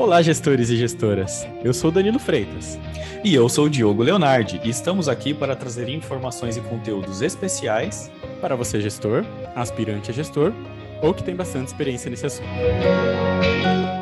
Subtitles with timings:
[0.00, 1.46] Olá, gestores e gestoras.
[1.62, 2.78] Eu sou Danilo Freitas.
[3.22, 8.10] E eu sou o Diogo Leonardi e estamos aqui para trazer informações e conteúdos especiais
[8.40, 10.54] para você, gestor, aspirante a gestor
[11.02, 12.48] ou que tem bastante experiência nesse assunto.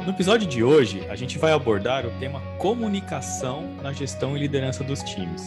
[0.06, 4.84] No episódio de hoje, a gente vai abordar o tema comunicação na gestão e liderança
[4.84, 5.42] dos times.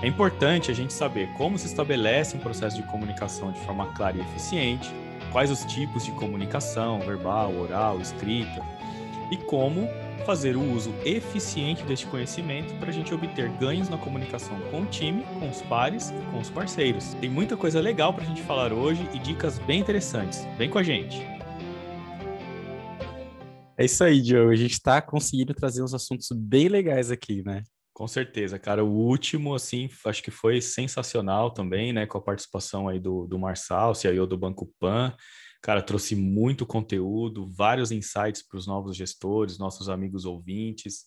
[0.00, 4.16] É importante a gente saber como se estabelece um processo de comunicação de forma clara
[4.16, 4.94] e eficiente,
[5.32, 8.62] quais os tipos de comunicação, verbal, oral, escrita,
[9.30, 9.88] e como
[10.24, 14.86] fazer o uso eficiente deste conhecimento para a gente obter ganhos na comunicação com o
[14.86, 17.14] time, com os pares e com os parceiros.
[17.14, 20.46] Tem muita coisa legal para a gente falar hoje e dicas bem interessantes.
[20.58, 21.38] Vem com a gente!
[23.78, 24.50] É isso aí, Diogo.
[24.50, 27.62] A gente está conseguindo trazer uns assuntos bem legais aqui, né?
[27.94, 28.84] Com certeza, cara.
[28.84, 32.04] O último, assim, acho que foi sensacional também, né?
[32.04, 35.14] Com a participação aí do, do Marçal, CEO do Banco Pan.
[35.60, 41.06] Cara, trouxe muito conteúdo, vários insights para os novos gestores, nossos amigos ouvintes.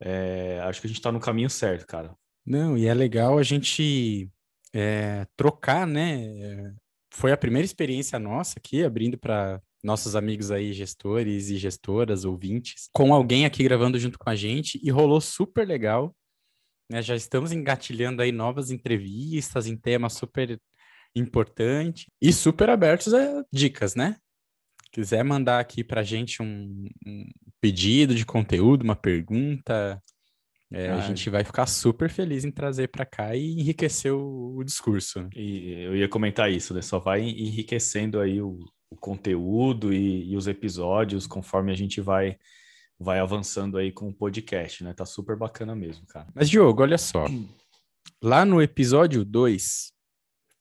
[0.00, 2.14] É, acho que a gente está no caminho certo, cara.
[2.44, 4.28] Não, e é legal a gente
[4.72, 6.74] é, trocar, né?
[7.10, 12.88] Foi a primeira experiência nossa aqui, abrindo para nossos amigos aí, gestores e gestoras, ouvintes,
[12.92, 16.14] com alguém aqui gravando junto com a gente e rolou super legal.
[16.90, 17.00] Né?
[17.02, 20.58] Já estamos engatilhando aí novas entrevistas em temas super
[21.14, 24.16] importante e super abertos a dicas, né?
[24.92, 27.24] Quiser mandar aqui para a gente um, um,
[27.60, 30.00] pedido de conteúdo, uma pergunta,
[30.72, 34.56] é, ah, a gente vai ficar super feliz em trazer para cá e enriquecer o,
[34.56, 35.28] o, discurso.
[35.34, 36.82] E eu ia comentar isso, né?
[36.82, 38.58] Só vai enriquecendo aí o,
[38.90, 42.36] o conteúdo e, e, os episódios conforme a gente vai
[42.98, 44.92] vai avançando aí com o podcast, né?
[44.92, 46.26] Tá super bacana mesmo, cara.
[46.34, 47.26] Mas, Diogo, olha só.
[48.22, 49.92] Lá no episódio 2,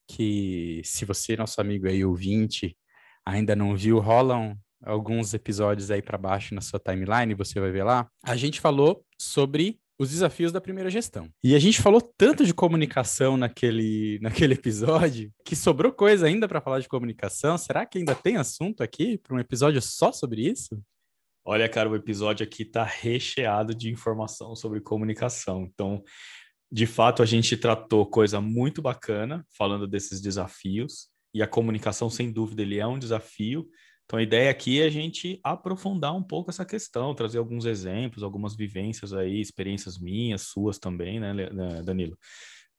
[0.08, 2.78] que se você, nosso amigo aí, ouvinte,
[3.26, 7.84] ainda não viu, rolam alguns episódios aí para baixo na sua timeline, você vai ver
[7.84, 8.08] lá.
[8.24, 11.30] A gente falou sobre os desafios da primeira gestão.
[11.44, 16.62] E a gente falou tanto de comunicação naquele, naquele episódio que sobrou coisa ainda para
[16.62, 17.58] falar de comunicação.
[17.58, 20.82] Será que ainda tem assunto aqui para um episódio só sobre isso?
[21.46, 25.64] Olha, cara, o episódio aqui está recheado de informação sobre comunicação.
[25.64, 26.02] Então,
[26.74, 32.32] de fato, a gente tratou coisa muito bacana, falando desses desafios, e a comunicação, sem
[32.32, 33.70] dúvida, ele é um desafio.
[34.06, 38.24] Então, a ideia aqui é a gente aprofundar um pouco essa questão, trazer alguns exemplos,
[38.24, 42.18] algumas vivências aí, experiências minhas, suas também, né, né Danilo?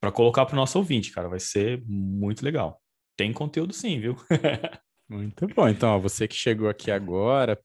[0.01, 2.83] Para colocar para o nosso ouvinte, cara, vai ser muito legal.
[3.17, 4.17] Tem conteúdo sim, viu?
[5.09, 5.69] Muito bom.
[5.69, 7.59] Então, ó, você que chegou aqui agora,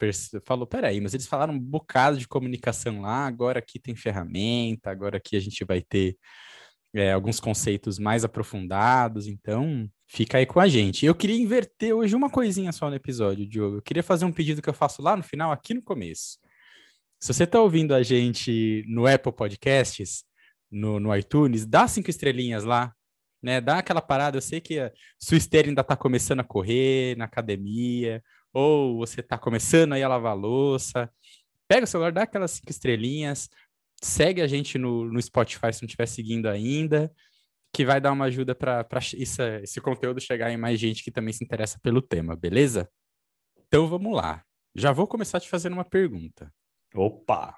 [0.46, 5.18] falou, peraí, mas eles falaram um bocado de comunicação lá, agora aqui tem ferramenta, agora
[5.18, 6.18] aqui a gente vai ter
[6.94, 11.06] é, alguns conceitos mais aprofundados, então fica aí com a gente.
[11.06, 13.78] Eu queria inverter hoje uma coisinha só no episódio, Diogo.
[13.78, 16.38] Eu queria fazer um pedido que eu faço lá no final, aqui no começo.
[17.22, 20.24] Se você está ouvindo a gente no Apple Podcasts,
[20.72, 22.94] no, no iTunes, dá cinco estrelinhas lá,
[23.42, 23.62] né?
[23.62, 27.26] Dá aquela parada, eu sei que a sua esteira ainda está começando a correr na
[27.26, 28.24] academia,
[28.54, 31.12] ou você está começando aí a lavar a louça.
[31.68, 33.50] Pega o celular, dá aquelas cinco estrelinhas,
[34.02, 37.12] segue a gente no, no Spotify se não estiver seguindo ainda,
[37.74, 41.44] que vai dar uma ajuda para esse conteúdo chegar em mais gente que também se
[41.44, 42.90] interessa pelo tema, beleza?
[43.68, 44.44] Então vamos lá.
[44.76, 46.52] Já vou começar te fazendo uma pergunta.
[46.96, 47.56] Opa!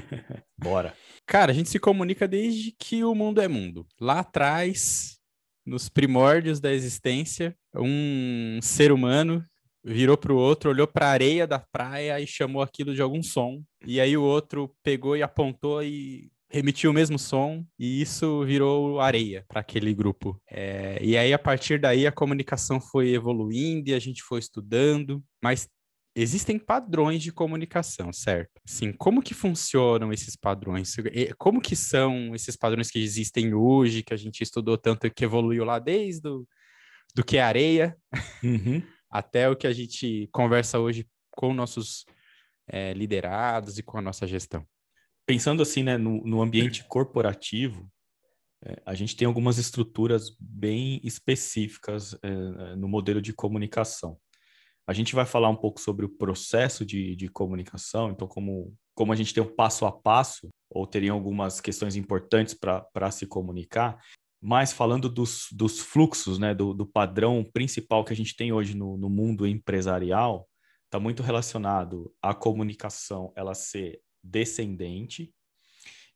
[0.58, 0.94] Bora.
[1.26, 3.86] Cara, a gente se comunica desde que o mundo é mundo.
[4.00, 5.18] Lá atrás,
[5.64, 9.44] nos primórdios da existência, um ser humano
[9.84, 13.22] virou para o outro, olhou para a areia da praia e chamou aquilo de algum
[13.22, 13.62] som.
[13.86, 19.00] E aí o outro pegou e apontou e remitiu o mesmo som e isso virou
[19.00, 20.40] areia para aquele grupo.
[20.48, 25.22] É, e aí a partir daí a comunicação foi evoluindo e a gente foi estudando,
[25.42, 25.68] mas
[26.14, 28.60] existem padrões de comunicação, certo?
[28.64, 30.94] Sim, como que funcionam esses padrões?
[31.38, 35.64] Como que são esses padrões que existem hoje, que a gente estudou tanto que evoluiu
[35.64, 36.48] lá desde do,
[37.14, 37.96] do que é areia
[38.42, 38.82] uhum.
[39.10, 42.04] até o que a gente conversa hoje com nossos
[42.68, 44.64] é, liderados e com a nossa gestão?
[45.26, 47.90] Pensando assim, né, no, no ambiente corporativo,
[48.64, 54.18] é, a gente tem algumas estruturas bem específicas é, no modelo de comunicação.
[54.86, 59.12] A gente vai falar um pouco sobre o processo de, de comunicação, então, como, como
[59.12, 63.98] a gente tem um passo a passo, ou teriam algumas questões importantes para se comunicar,
[64.42, 68.76] mas falando dos, dos fluxos, né, do, do padrão principal que a gente tem hoje
[68.76, 70.46] no, no mundo empresarial,
[70.84, 75.32] está muito relacionado à comunicação ela ser descendente.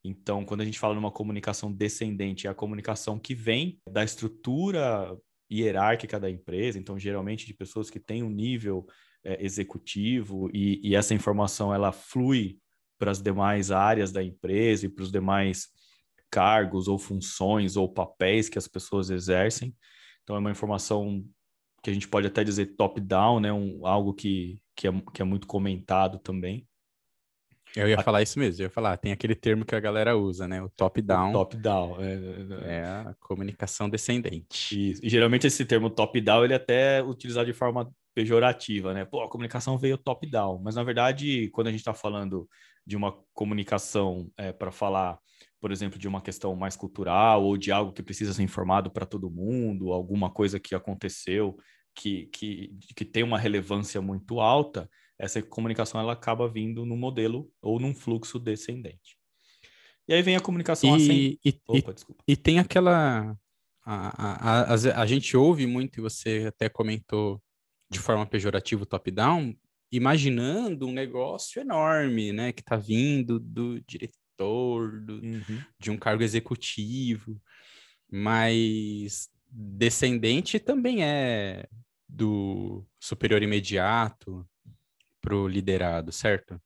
[0.04, 5.16] Então, quando a gente fala numa comunicação descendente, é a comunicação que vem da estrutura
[5.50, 8.86] hierárquica da empresa, então geralmente de pessoas que têm um nível
[9.24, 12.58] é, executivo e, e, essa informação ela flui
[12.98, 15.68] para as demais áreas da empresa e para os demais
[16.30, 19.74] cargos ou funções ou papéis que as pessoas exercem.
[20.22, 21.24] Então é uma informação
[21.82, 23.52] que a gente pode até dizer top-down, né?
[23.52, 26.66] Um, algo que, que, é, que é muito comentado também.
[27.78, 30.48] Eu ia falar isso mesmo, eu ia falar, tem aquele termo que a galera usa,
[30.48, 30.62] né?
[30.62, 31.32] O top-down.
[31.32, 31.96] Top-down.
[32.00, 34.90] É, é, é, a comunicação descendente.
[34.90, 35.00] Isso.
[35.04, 39.04] E geralmente esse termo top-down, ele é até utilizado de forma pejorativa, né?
[39.04, 40.60] Pô, a comunicação veio top-down.
[40.62, 42.48] Mas, na verdade, quando a gente está falando
[42.84, 45.18] de uma comunicação é, para falar,
[45.60, 49.06] por exemplo, de uma questão mais cultural ou de algo que precisa ser informado para
[49.06, 51.56] todo mundo, alguma coisa que aconteceu
[51.94, 57.50] que, que, que tem uma relevância muito alta, essa comunicação ela acaba vindo no modelo
[57.60, 59.18] ou num fluxo descendente.
[60.06, 62.22] E aí vem a comunicação e, e, Opa, desculpa.
[62.26, 63.36] E tem aquela.
[63.84, 67.42] A, a, a, a, gente ouve muito, e você até comentou
[67.90, 69.54] de forma pejorativa top-down,
[69.90, 72.52] imaginando um negócio enorme, né?
[72.52, 75.62] Que está vindo do diretor, do, uhum.
[75.78, 77.40] de um cargo executivo,
[78.10, 81.66] mas descendente também é
[82.08, 84.46] do superior imediato,
[85.28, 86.58] para o liderado, certo?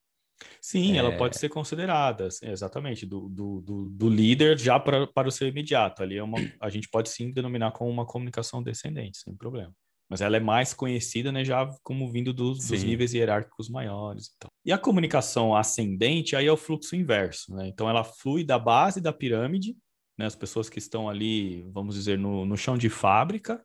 [0.60, 0.96] Sim, é...
[0.98, 5.48] ela pode ser considerada, exatamente, do, do, do, do líder já pra, para o seu
[5.48, 6.02] imediato.
[6.02, 9.72] Ali é uma, a gente pode sim denominar como uma comunicação descendente, sem problema.
[10.08, 14.30] Mas ela é mais conhecida, né, já como vindo dos, dos níveis hierárquicos maiores.
[14.36, 14.48] Então.
[14.64, 17.66] E a comunicação ascendente, aí é o fluxo inverso, né?
[17.66, 19.76] Então ela flui da base da pirâmide,
[20.18, 23.64] né, as pessoas que estão ali, vamos dizer, no, no chão de fábrica,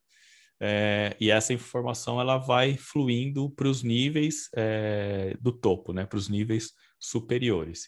[0.60, 6.18] é, e essa informação ela vai fluindo para os níveis é, do topo, né, para
[6.18, 7.88] os níveis superiores.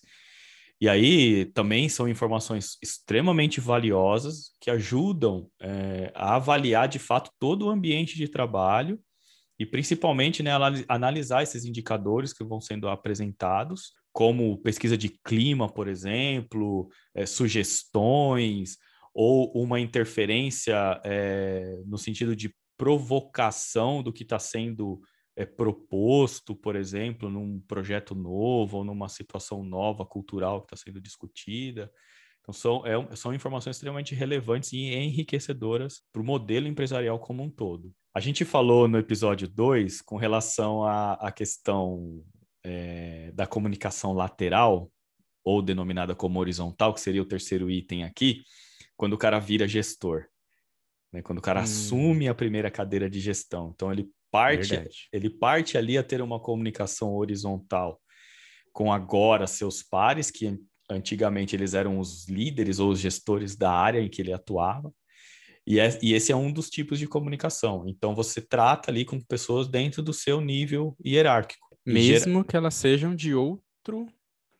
[0.81, 7.65] E aí também são informações extremamente valiosas que ajudam é, a avaliar de fato todo
[7.65, 8.99] o ambiente de trabalho
[9.57, 10.51] e principalmente né,
[10.87, 18.77] analisar esses indicadores que vão sendo apresentados, como pesquisa de clima, por exemplo, é, sugestões,
[19.13, 25.01] ou uma interferência é, no sentido de provocação do que está sendo
[25.35, 31.01] é, proposto, por exemplo, num projeto novo ou numa situação nova cultural que está sendo
[31.01, 31.91] discutida.
[32.39, 37.49] Então, são, é, são informações extremamente relevantes e enriquecedoras para o modelo empresarial como um
[37.49, 37.93] todo.
[38.15, 42.23] A gente falou no episódio 2 com relação à, à questão
[42.63, 44.89] é, da comunicação lateral,
[45.43, 48.41] ou denominada como horizontal, que seria o terceiro item aqui,
[48.95, 50.25] quando o cara vira gestor,
[51.11, 51.21] né?
[51.21, 51.63] Quando o cara hum.
[51.63, 53.71] assume a primeira cadeira de gestão.
[53.73, 57.99] Então ele parte, ele parte ali a ter uma comunicação horizontal
[58.71, 60.57] com agora seus pares, que
[60.89, 64.93] antigamente eles eram os líderes ou os gestores da área em que ele atuava.
[65.65, 67.83] E, é, e, esse é um dos tipos de comunicação.
[67.87, 71.77] Então, você trata ali com pessoas dentro do seu nível hierárquico.
[71.85, 72.43] Mesmo gera...
[72.45, 74.07] que elas sejam de outro,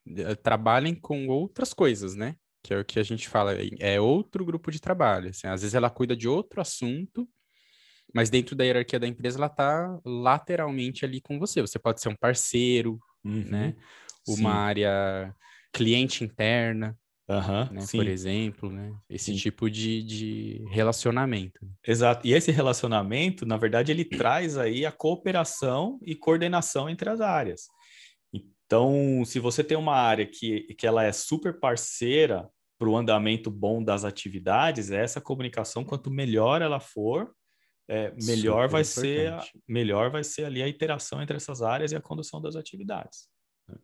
[0.08, 2.36] eh, trabalhem com outras coisas, né?
[2.64, 5.30] Que é o que a gente fala, é outro grupo de trabalho.
[5.30, 7.28] Assim, às vezes ela cuida de outro assunto,
[8.14, 11.62] mas dentro da hierarquia da empresa ela está lateralmente ali com você.
[11.62, 13.46] Você pode ser um parceiro, uhum.
[13.46, 13.76] né?
[14.28, 14.58] Uma sim.
[14.58, 15.36] área
[15.72, 16.98] cliente interna,
[17.28, 17.86] uhum, né?
[17.92, 18.94] por exemplo, né?
[19.10, 19.38] Esse sim.
[19.38, 21.60] tipo de, de relacionamento.
[21.88, 22.28] Exato.
[22.28, 27.68] E esse relacionamento, na verdade, ele traz aí a cooperação e coordenação entre as áreas.
[28.70, 33.50] Então, se você tem uma área que, que ela é super parceira para o andamento
[33.50, 37.34] bom das atividades, essa comunicação, quanto melhor ela for,
[37.88, 39.34] é, melhor super vai ser
[39.68, 43.28] melhor vai ser ali a interação entre essas áreas e a condução das atividades.
[43.68, 43.76] Né?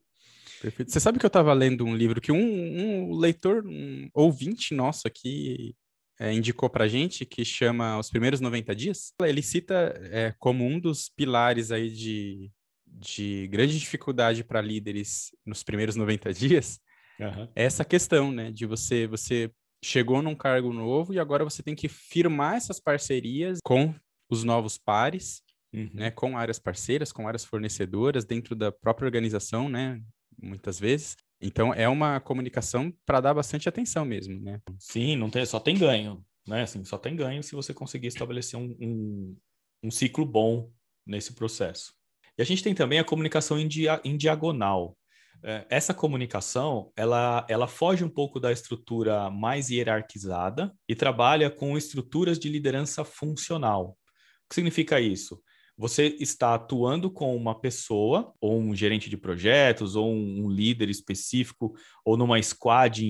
[0.61, 0.91] Perfeito.
[0.91, 5.07] Você sabe que eu estava lendo um livro que um, um leitor, um ouvinte nosso
[5.07, 5.75] aqui
[6.19, 9.13] é, indicou para gente, que chama Os Primeiros 90 Dias.
[9.19, 12.51] Ele cita é, como um dos pilares aí de
[12.97, 16.79] de grande dificuldade para líderes nos primeiros 90 dias
[17.19, 17.47] uhum.
[17.55, 18.51] é essa questão, né?
[18.51, 19.51] De você, você
[19.83, 23.93] chegou num cargo novo e agora você tem que firmar essas parcerias com
[24.29, 25.41] os novos pares,
[25.73, 25.89] uhum.
[25.93, 26.11] né?
[26.11, 30.01] Com áreas parceiras, com áreas fornecedoras dentro da própria organização, né?
[30.41, 31.15] Muitas vezes.
[31.41, 34.61] Então é uma comunicação para dar bastante atenção mesmo, né?
[34.79, 36.63] Sim, não tem, só tem ganho, né?
[36.63, 39.37] Assim, só tem ganho se você conseguir estabelecer um, um,
[39.83, 40.71] um ciclo bom
[41.05, 41.93] nesse processo.
[42.37, 44.97] E a gente tem também a comunicação em, dia, em diagonal.
[45.43, 51.77] É, essa comunicação, ela, ela foge um pouco da estrutura mais hierarquizada e trabalha com
[51.77, 53.97] estruturas de liderança funcional.
[54.45, 55.41] O que significa isso?
[55.77, 61.75] Você está atuando com uma pessoa, ou um gerente de projetos, ou um, líder específico,
[62.03, 63.03] ou numa squad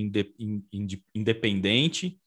[1.13, 2.19] independente,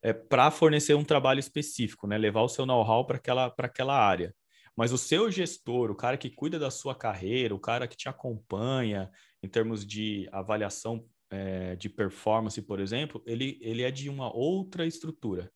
[0.00, 2.16] é, para fornecer um trabalho específico, né?
[2.16, 4.32] levar o seu know-how para aquela, aquela área
[4.76, 8.08] Mas o seu gestor, o cara que cuida da sua carreira, o cara que te
[8.08, 9.10] acompanha
[9.42, 14.86] em termos de avaliação é, de performance, por exemplo, ele, ele é de uma outra
[14.86, 15.50] estrutura.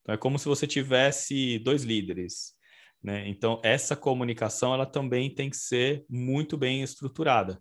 [0.00, 2.54] Então, é como se você tivesse dois líderes.
[3.02, 3.28] Né?
[3.28, 7.60] Então, essa comunicação ela também tem que ser muito bem estruturada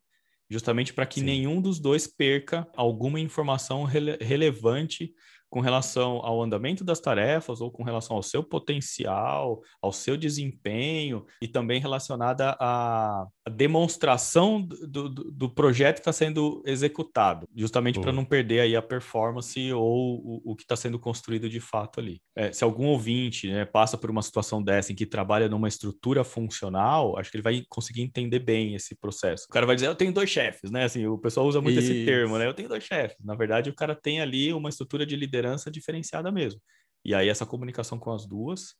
[0.52, 1.26] justamente para que Sim.
[1.26, 5.14] nenhum dos dois perca alguma informação rele relevante
[5.52, 11.26] com relação ao andamento das tarefas ou com relação ao seu potencial, ao seu desempenho
[11.42, 18.14] e também relacionada à demonstração do, do, do projeto que está sendo executado, justamente para
[18.14, 22.22] não perder aí a performance ou o, o que está sendo construído de fato ali.
[22.34, 26.24] É, se algum ouvinte né, passa por uma situação dessa em que trabalha numa estrutura
[26.24, 29.48] funcional, acho que ele vai conseguir entender bem esse processo.
[29.50, 30.86] O cara vai dizer, eu tenho dois chefes, né?
[30.86, 31.92] Assim, o pessoal usa muito Isso.
[31.92, 32.48] esse termo, né?
[32.48, 33.18] Eu tenho dois chefes.
[33.22, 36.62] Na verdade, o cara tem ali uma estrutura de liderança liderança diferenciada mesmo.
[37.04, 38.76] E aí essa comunicação com as duas,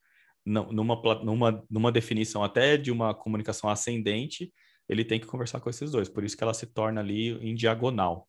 [0.46, 4.54] numa, numa, numa definição até de uma comunicação ascendente,
[4.88, 6.08] ele tem que conversar com esses dois.
[6.08, 8.28] Por isso que ela se torna ali em diagonal,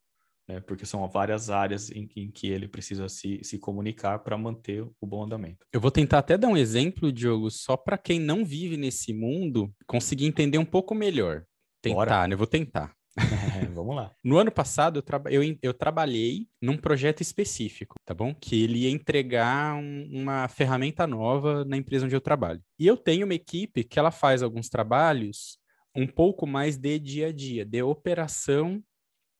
[0.48, 0.60] né?
[0.60, 5.06] porque são várias áreas em, em que ele precisa se, se comunicar para manter o
[5.06, 5.66] bom andamento.
[5.72, 9.72] Eu vou tentar até dar um exemplo, Diogo, só para quem não vive nesse mundo
[9.86, 11.44] conseguir entender um pouco melhor.
[11.82, 12.28] Tentar, Bora.
[12.28, 12.34] né?
[12.34, 12.94] Eu vou tentar.
[13.74, 14.14] Vamos lá.
[14.24, 18.34] No ano passado, eu, tra eu, eu, trabalhei num projeto específico, tá bom?
[18.34, 22.62] Que ele ia entregar um, uma ferramenta nova na empresa onde eu trabalho.
[22.78, 25.58] E eu tenho uma equipe que ela faz alguns trabalhos
[25.94, 28.82] um pouco mais de dia a dia, de operação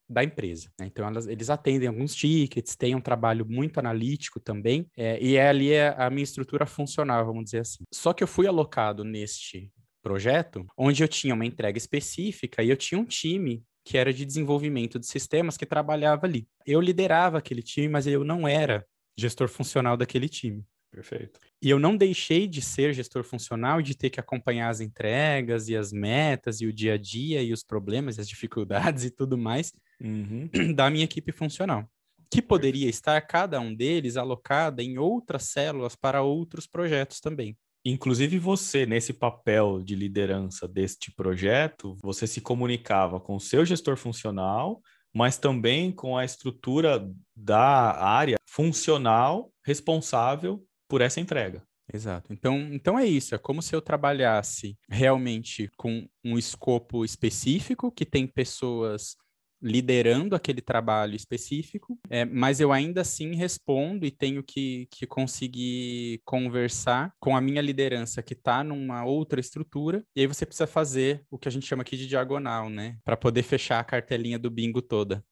[0.09, 0.71] da empresa.
[0.79, 0.87] Né?
[0.87, 5.49] Então, elas, eles atendem alguns tickets, têm um trabalho muito analítico também, é, e é
[5.49, 7.85] ali é a minha estrutura funcional, vamos dizer assim.
[7.93, 12.77] Só que eu fui alocado neste projeto, onde eu tinha uma entrega específica e eu
[12.77, 16.47] tinha um time que era de desenvolvimento de sistemas que trabalhava ali.
[16.67, 20.65] Eu liderava aquele time, mas eu não era gestor funcional daquele time.
[20.91, 21.41] Perfeito.
[21.61, 25.69] E eu não deixei de ser gestor funcional e de ter que acompanhar as entregas
[25.69, 29.39] e as metas e o dia a dia e os problemas, as dificuldades e tudo
[29.39, 30.51] mais uhum.
[30.77, 31.89] da minha equipe funcional,
[32.31, 37.57] que poderia estar cada um deles alocada em outras células para outros projetos também.
[37.85, 43.97] Inclusive você, nesse papel de liderança deste projeto, você se comunicava com o seu gestor
[43.97, 44.81] funcional,
[45.13, 51.63] mas também com a estrutura da área funcional responsável por essa entrega.
[51.93, 52.33] Exato.
[52.33, 53.35] Então, então é isso.
[53.35, 59.17] É como se eu trabalhasse realmente com um escopo específico, que tem pessoas
[59.63, 66.21] liderando aquele trabalho específico, é, mas eu ainda assim respondo e tenho que, que conseguir
[66.25, 71.25] conversar com a minha liderança que está numa outra estrutura, e aí você precisa fazer
[71.31, 72.97] o que a gente chama aqui de diagonal, né?
[73.05, 75.25] Para poder fechar a cartelinha do bingo toda.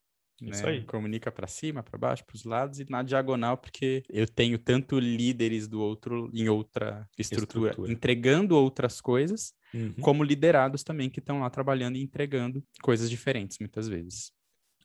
[0.42, 0.72] Isso né?
[0.72, 0.84] aí.
[0.84, 4.98] Comunica para cima, para baixo, para os lados e na diagonal, porque eu tenho tanto
[4.98, 7.92] líderes do outro em outra estrutura, estrutura.
[7.92, 9.94] entregando outras coisas, uhum.
[10.00, 14.32] como liderados também que estão lá trabalhando e entregando coisas diferentes muitas vezes.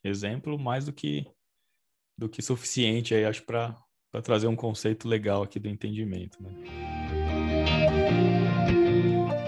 [0.04, 1.26] Exemplo mais do que
[2.18, 3.78] do que suficiente aí, acho, para
[4.24, 6.50] trazer um conceito legal aqui do entendimento, né?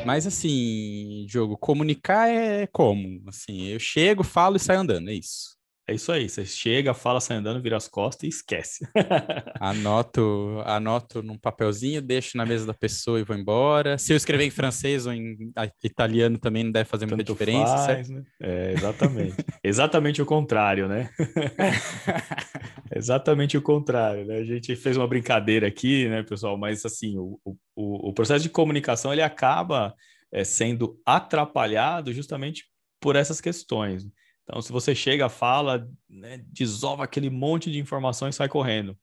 [0.05, 3.21] Mas assim, jogo, comunicar é como?
[3.27, 5.56] Assim, eu chego, falo e saio andando, é isso.
[5.89, 8.85] É isso aí, você chega, fala, sai andando, vira as costas e esquece.
[9.57, 13.97] anoto, anoto num papelzinho, deixo na mesa da pessoa e vou embora.
[13.97, 15.37] Se eu escrever em francês ou em
[15.81, 18.21] italiano também não deve fazer Tanto muita diferença, faz, né?
[18.41, 19.35] É, exatamente.
[19.63, 21.09] exatamente o contrário, né?
[22.93, 24.39] exatamente o contrário, né?
[24.39, 26.57] A gente fez uma brincadeira aqui, né, pessoal?
[26.57, 29.95] Mas assim, o, o, o processo de comunicação ele acaba
[30.33, 32.65] é, sendo atrapalhado justamente
[32.99, 34.05] por essas questões.
[34.47, 38.97] Então, se você chega, fala, né, desova aquele monte de informação e sai correndo,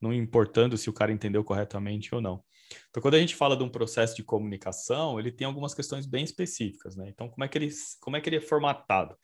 [0.00, 2.42] não importando se o cara entendeu corretamente ou não.
[2.90, 6.24] Então, quando a gente fala de um processo de comunicação, ele tem algumas questões bem
[6.24, 7.08] específicas, né?
[7.08, 7.68] Então, como é que ele,
[8.00, 9.16] como é, que ele é formatado?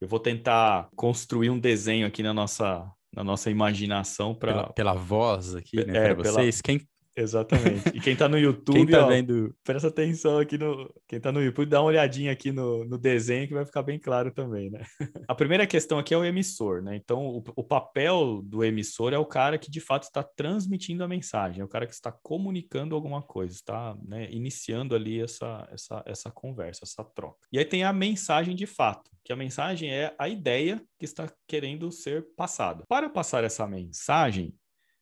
[0.00, 4.94] Eu vou tentar construir um desenho aqui na nossa, na nossa imaginação para pela, pela,
[4.94, 6.60] voz aqui, né, é, para vocês.
[6.60, 6.78] Pela...
[6.78, 7.88] Quem Exatamente.
[7.94, 9.56] E quem tá no YouTube, quem tá ó, vendo...
[9.64, 10.92] presta atenção aqui no.
[11.08, 13.98] Quem tá no YouTube, dá uma olhadinha aqui no, no desenho que vai ficar bem
[13.98, 14.84] claro também, né?
[15.26, 16.94] A primeira questão aqui é o emissor, né?
[16.94, 21.08] Então, o, o papel do emissor é o cara que de fato está transmitindo a
[21.08, 26.02] mensagem, é o cara que está comunicando alguma coisa, está né, iniciando ali essa, essa,
[26.04, 27.38] essa conversa, essa troca.
[27.50, 31.32] E aí tem a mensagem de fato, que a mensagem é a ideia que está
[31.46, 32.84] querendo ser passada.
[32.86, 34.54] Para passar essa mensagem,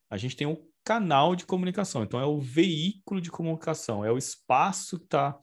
[0.09, 4.19] a gente tem um canal de comunicação, então é o veículo de comunicação, é o
[4.19, 5.39] espaço que está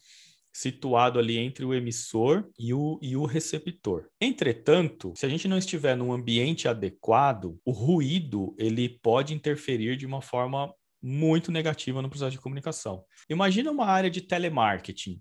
[0.54, 4.08] situado ali entre o emissor e o, e o receptor.
[4.20, 10.06] Entretanto, se a gente não estiver num ambiente adequado, o ruído ele pode interferir de
[10.06, 13.04] uma forma muito negativa no processo de comunicação.
[13.30, 15.20] Imagina uma área de telemarketing.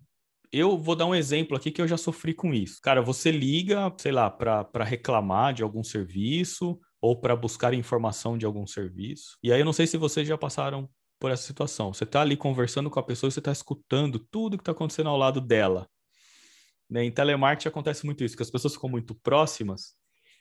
[0.52, 2.80] Eu vou dar um exemplo aqui que eu já sofri com isso.
[2.82, 8.44] Cara, você liga, sei lá, para reclamar de algum serviço ou para buscar informação de
[8.44, 9.38] algum serviço.
[9.42, 10.88] E aí eu não sei se vocês já passaram
[11.18, 11.92] por essa situação.
[11.92, 15.16] Você está ali conversando com a pessoa você está escutando tudo que está acontecendo ao
[15.16, 15.88] lado dela.
[16.88, 17.04] Né?
[17.04, 19.94] Em telemarketing acontece muito isso, que as pessoas ficam muito próximas,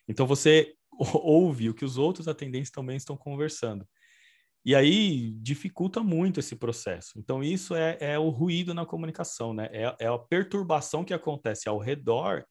[0.08, 0.74] então você
[1.14, 3.88] ouve o que os outros atendentes também estão conversando.
[4.66, 7.18] E aí dificulta muito esse processo.
[7.18, 9.70] Então, isso é, é o ruído na comunicação, né?
[9.72, 12.46] É, é, a perturbação que acontece ao redor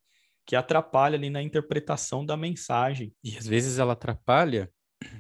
[0.49, 3.13] que atrapalha ali na interpretação da mensagem.
[3.23, 4.71] E às vezes ela atrapalha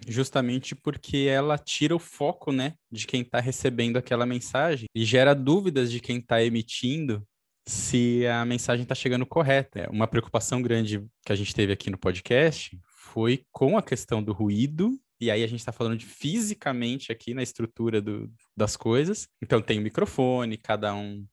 [0.08, 5.34] justamente porque ela tira o foco, né, de quem está recebendo aquela mensagem e gera
[5.34, 7.22] dúvidas de quem está emitindo
[7.68, 9.86] se a mensagem está chegando correta.
[9.92, 12.80] Uma preocupação grande que a gente teve aqui no podcast
[13.12, 17.34] foi com a questão do ruído e aí a gente está falando de fisicamente aqui
[17.34, 19.28] na estrutura do, das coisas.
[19.42, 21.26] Então tem o microfone, cada um,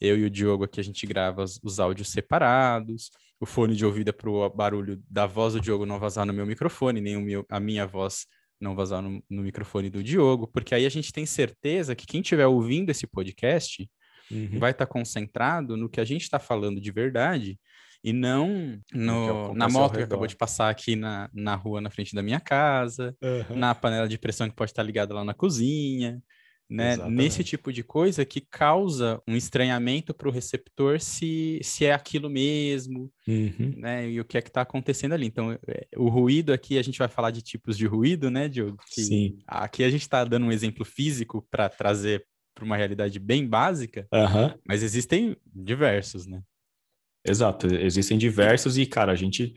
[0.00, 3.10] eu e o Diogo aqui a gente grava os, os áudios separados.
[3.42, 6.32] O fone de ouvido é para o barulho da voz do Diogo não vazar no
[6.32, 8.24] meu microfone, nem meu, a minha voz
[8.60, 12.20] não vazar no, no, microfone do Diogo, porque aí a gente tem certeza que quem
[12.20, 13.90] estiver ouvindo esse podcast
[14.30, 14.60] uhum.
[14.60, 17.58] vai estar tá concentrado no que a gente está falando de verdade
[18.04, 22.14] e não no, na moto que acabou de passar aqui na, na rua na frente
[22.14, 23.56] da minha casa, uhum.
[23.56, 26.22] na panela de pressão que pode estar ligada lá na cozinha,
[26.72, 26.96] né?
[27.08, 32.30] Nesse tipo de coisa que causa um estranhamento para o receptor se, se é aquilo
[32.30, 33.74] mesmo, uhum.
[33.76, 34.08] né?
[34.08, 35.26] E o que é que está acontecendo ali.
[35.26, 38.78] Então, é, o ruído aqui, a gente vai falar de tipos de ruído, né, Diogo?
[38.88, 39.38] Que Sim.
[39.46, 44.06] Aqui a gente está dando um exemplo físico para trazer para uma realidade bem básica,
[44.12, 44.58] uhum.
[44.66, 46.42] mas existem diversos, né?
[47.24, 49.54] Exato, existem diversos e, cara, a gente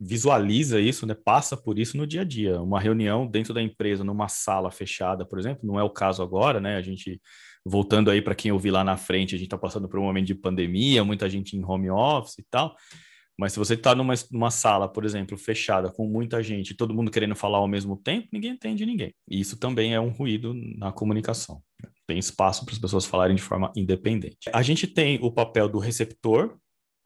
[0.00, 1.14] visualiza isso, né?
[1.14, 2.60] Passa por isso no dia a dia.
[2.60, 6.60] Uma reunião dentro da empresa, numa sala fechada, por exemplo, não é o caso agora,
[6.60, 6.76] né?
[6.76, 7.20] A gente,
[7.64, 10.04] voltando aí para quem eu vi lá na frente, a gente está passando por um
[10.04, 12.76] momento de pandemia, muita gente em home office e tal.
[13.38, 17.10] Mas se você está numa, numa sala, por exemplo, fechada, com muita gente, todo mundo
[17.10, 19.14] querendo falar ao mesmo tempo, ninguém entende ninguém.
[19.28, 21.62] E isso também é um ruído na comunicação.
[22.04, 24.50] Tem espaço para as pessoas falarem de forma independente.
[24.52, 26.56] A gente tem o papel do receptor,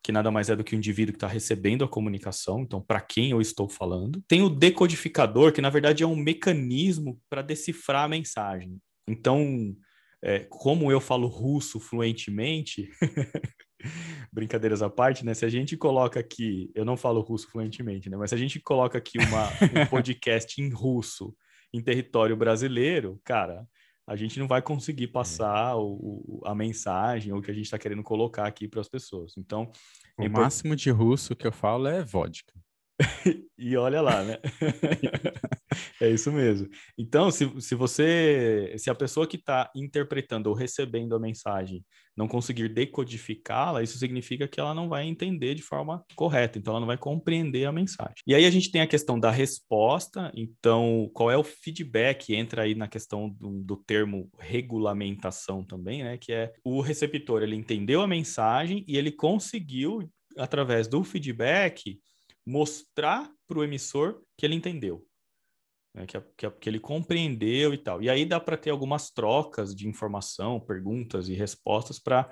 [0.03, 3.01] que nada mais é do que o indivíduo que está recebendo a comunicação, então para
[3.01, 4.23] quem eu estou falando.
[4.27, 8.79] Tem o decodificador, que na verdade é um mecanismo para decifrar a mensagem.
[9.07, 9.75] Então,
[10.23, 12.91] é, como eu falo russo fluentemente,
[14.33, 15.35] brincadeiras à parte, né?
[15.35, 18.17] Se a gente coloca aqui, eu não falo russo fluentemente, né?
[18.17, 19.49] Mas se a gente coloca aqui uma,
[19.83, 21.35] um podcast em russo
[21.73, 23.67] em território brasileiro, cara,
[24.07, 25.09] a gente não vai conseguir é.
[25.09, 28.89] passar o, a mensagem ou o que a gente está querendo colocar aqui para as
[28.89, 29.35] pessoas.
[29.37, 29.71] Então,
[30.19, 32.53] o é máximo de russo que eu falo é vodka.
[33.59, 34.39] e olha lá, né?
[36.01, 36.69] é isso mesmo.
[36.97, 41.85] Então, se, se você, se a pessoa que está interpretando ou recebendo a mensagem
[42.17, 46.81] não conseguir decodificá-la, isso significa que ela não vai entender de forma correta, então ela
[46.81, 48.17] não vai compreender a mensagem.
[48.27, 52.35] E aí a gente tem a questão da resposta, então qual é o feedback?
[52.35, 56.19] Entra aí na questão do, do termo regulamentação também, né?
[56.19, 61.99] Que é o receptor, ele entendeu a mensagem e ele conseguiu, através do feedback,
[62.47, 65.07] mostrar para o emissor que ele entendeu,
[65.95, 68.03] né, que, que, que, ele compreendeu e tal.
[68.03, 72.29] E aí dá para ter algumas trocas de informação, perguntas e respostas para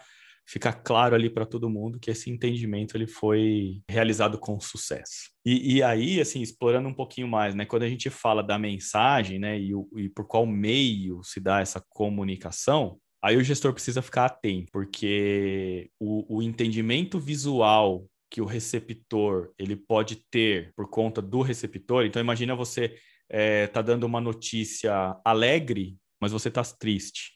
[0.51, 5.31] ficar claro ali para todo mundo que esse entendimento ele foi realizado com sucesso.
[5.44, 9.38] E, e, aí, assim, explorando um pouquinho mais, né, quando a gente fala da mensagem,
[9.38, 14.03] né, e, o, e por qual meio se dá essa comunicação, aí o gestor precisa
[14.03, 21.20] ficar atento, porque o, o entendimento visual que o receptor ele pode ter por conta
[21.20, 22.06] do receptor.
[22.06, 22.96] Então imagina você
[23.28, 27.32] é, tá dando uma notícia alegre, mas você tá triste,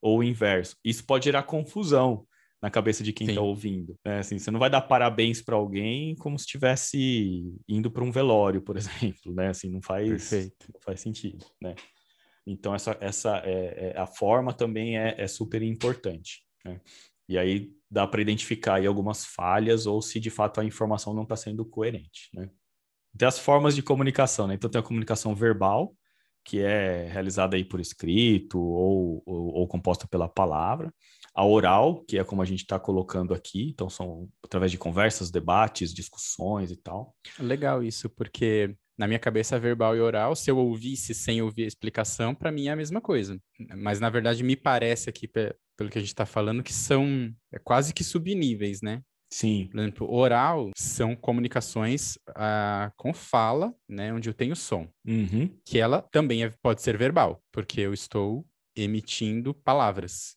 [0.00, 0.76] ou o inverso.
[0.84, 2.26] Isso pode gerar confusão
[2.62, 3.98] na cabeça de quem está ouvindo.
[4.04, 4.18] Né?
[4.18, 8.60] Assim, você não vai dar parabéns para alguém como se estivesse indo para um velório,
[8.60, 9.48] por exemplo, né?
[9.48, 11.74] Assim, não faz, não faz sentido, né?
[12.46, 16.42] Então essa, essa é, é a forma também é, é super importante.
[16.64, 16.80] Né?
[17.30, 21.22] E aí dá para identificar aí algumas falhas ou se de fato a informação não
[21.22, 22.50] está sendo coerente, né?
[23.16, 24.54] Tem as formas de comunicação, né?
[24.54, 25.94] Então tem a comunicação verbal,
[26.44, 30.92] que é realizada aí por escrito ou, ou, ou composta pela palavra.
[31.32, 35.30] A oral, que é como a gente está colocando aqui, então são através de conversas,
[35.30, 37.14] debates, discussões e tal.
[37.38, 41.68] Legal isso, porque na minha cabeça, verbal e oral, se eu ouvisse sem ouvir a
[41.68, 43.40] explicação, para mim é a mesma coisa.
[43.78, 45.26] Mas, na verdade, me parece aqui,
[45.80, 49.00] pelo que a gente está falando, que são é, quase que subníveis, né?
[49.32, 49.66] Sim.
[49.72, 55.48] Por exemplo, oral são comunicações ah, com fala, né, onde eu tenho som, Uhum.
[55.64, 58.44] que ela também é- pode ser verbal, porque eu estou
[58.76, 60.36] emitindo palavras.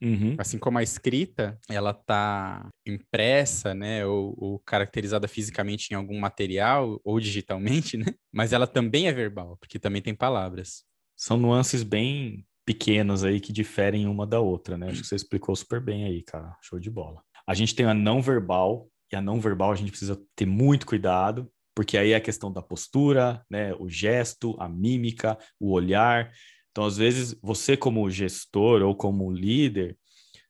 [0.00, 0.36] Uhum.
[0.38, 7.00] Assim como a escrita, ela está impressa, né, ou, ou caracterizada fisicamente em algum material,
[7.02, 8.14] ou digitalmente, né?
[8.32, 10.84] Mas ela também é verbal, porque também tem palavras.
[11.16, 14.88] São nuances bem pequenas aí que diferem uma da outra, né?
[14.88, 16.56] Acho que você explicou super bem aí, cara.
[16.62, 17.22] Show de bola.
[17.46, 20.86] A gente tem a não verbal, e a não verbal a gente precisa ter muito
[20.86, 23.74] cuidado, porque aí é a questão da postura, né?
[23.74, 26.32] O gesto, a mímica, o olhar.
[26.70, 29.98] Então, às vezes, você como gestor ou como líder,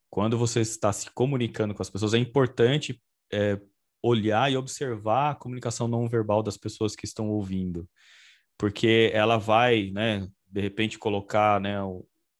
[0.08, 3.60] quando você está se comunicando com as pessoas, é importante é,
[4.00, 7.88] olhar e observar a comunicação não verbal das pessoas que estão ouvindo,
[8.58, 11.82] porque ela vai, né, de repente colocar, né,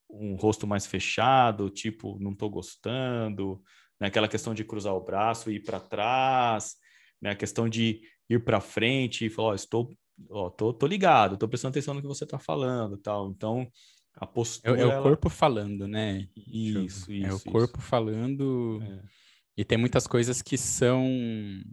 [0.08, 3.60] um, rosto mais fechado, tipo, não estou gostando,
[4.00, 6.76] né, aquela questão de cruzar o braço e ir para trás,
[7.20, 9.92] né, a questão de ir para frente e falar, ó, estou,
[10.30, 13.30] ó, tô, tô ligado, tô prestando atenção no que você está falando, tal.
[13.30, 13.66] Então,
[14.14, 16.28] a É, postura é o ela- corpo falando, né?
[16.36, 17.12] Isso, isso.
[17.12, 17.50] É o isso.
[17.50, 18.80] corpo falando.
[18.80, 19.02] É.
[19.56, 21.04] E tem muitas coisas que são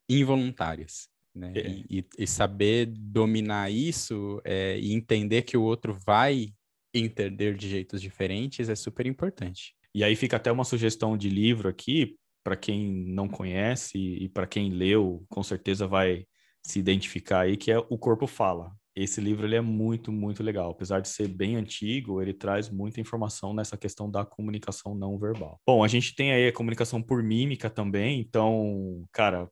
[0.10, 1.51] involuntárias, né?
[1.55, 1.69] É.
[1.89, 6.53] E, e- saber dominar isso é, e entender que o outro vai
[6.93, 9.73] entender de jeitos diferentes é super importante.
[9.93, 14.47] E aí fica até uma sugestão de livro aqui, para quem não conhece e para
[14.47, 16.25] quem leu, com certeza vai
[16.65, 18.71] se identificar aí, que é O Corpo Fala.
[18.95, 20.71] Esse livro ele é muito, muito legal.
[20.71, 25.59] Apesar de ser bem antigo, ele traz muita informação nessa questão da comunicação não verbal.
[25.65, 29.49] Bom, a gente tem aí a comunicação por mímica também, então, cara,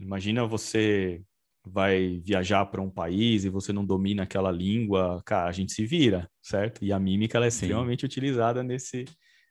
[0.00, 1.22] imagina você
[1.66, 5.84] vai viajar para um país e você não domina aquela língua, cara, a gente se
[5.84, 6.82] vira, certo?
[6.84, 7.56] E a mímica ela é Sim.
[7.62, 9.04] extremamente utilizada nesse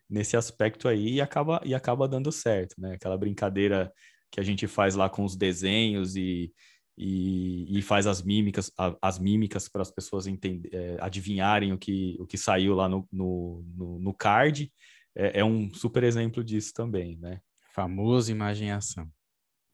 [0.10, 2.94] nesse aspecto aí e acaba, e acaba dando certo, né?
[2.96, 3.92] Aquela brincadeira
[4.32, 6.54] que a gente faz lá com os desenhos e,
[6.98, 11.78] e, e faz as mímicas, a- as mímicas para as pessoas entender, é, adivinharem o
[11.78, 14.72] que, o que saiu lá no, no, no, no card,
[15.16, 17.42] é, é um super exemplo disso também, né?
[17.74, 19.12] Famoso imagem e ação.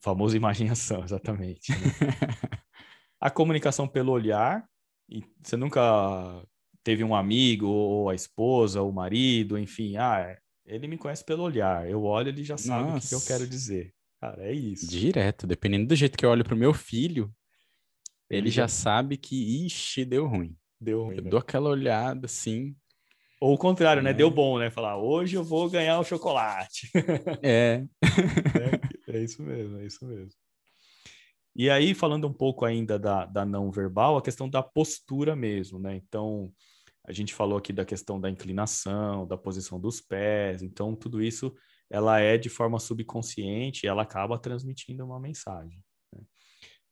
[0.04, 1.72] Famoso imagem e ação, exatamente.
[1.72, 1.78] né?
[3.18, 4.62] a comunicação pelo olhar,
[5.08, 5.80] e você nunca
[6.82, 10.36] teve um amigo, ou a esposa, ou o marido, enfim, ah,
[10.66, 13.26] ele me conhece pelo olhar, eu olho, ele já sabe o que, eu Nossa.
[13.26, 13.94] quero dizer.
[14.20, 14.86] Cara, é isso.
[14.90, 17.32] Direto, dependendo do jeito que eu olho pro meu filho,
[18.28, 20.54] ele, Ele já já- sabe que, ixi, deu ruim.
[20.80, 21.30] Deu ruim, Eu né?
[21.30, 22.76] dou aquela olhada assim.
[23.40, 24.10] Ou o contrário, né?
[24.10, 24.14] É.
[24.14, 24.70] Deu bom, né?
[24.70, 26.90] Falar, hoje eu vou ganhar o chocolate.
[27.42, 30.32] É, É isso mesmo, é isso mesmo.
[31.56, 35.78] E aí, falando um pouco ainda da, da não verbal, a questão da postura mesmo,
[35.78, 35.94] né?
[35.94, 36.52] Então,
[37.06, 41.54] a gente falou aqui da questão da inclinação, da posição dos pés, então tudo isso
[41.90, 45.78] ela é de forma subconsciente ela acaba transmitindo uma mensagem.
[46.14, 46.22] né?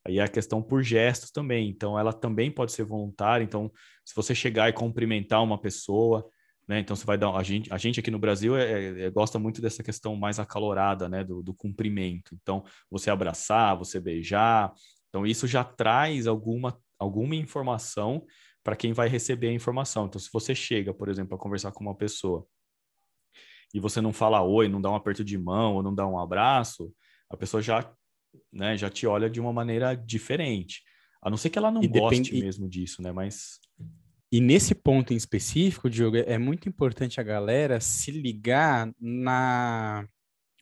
[0.04, 3.72] Aí a questão por gestos também, então ela também pode ser voluntária, então
[4.04, 6.28] se você chegar e cumprimentar uma pessoa,
[6.68, 6.78] né?
[6.80, 9.38] Então você vai dar a gente, a gente aqui no Brasil é, é- é- gosta
[9.38, 11.24] muito dessa questão mais acalorada, né?
[11.24, 12.34] Do, do cumprimento.
[12.40, 14.72] Então você abraçar, você beijar,
[15.08, 18.24] então isso já traz alguma alguma informação
[18.62, 20.06] para quem vai receber a informação.
[20.06, 22.46] Então se você chega, por exemplo, a conversar com uma pessoa
[23.74, 26.18] e você não fala oi, não dá um aperto de mão ou não dá um
[26.18, 26.92] abraço,
[27.28, 27.90] a pessoa já,
[28.52, 28.76] né?
[28.76, 30.82] Já te olha de uma maneira diferente.
[31.22, 33.10] A não ser que ela não E goste depende- mesmo disso, né?
[33.12, 33.58] Mas
[34.32, 40.08] E nesse ponto em específico, Diogo, é muito importante a galera se ligar na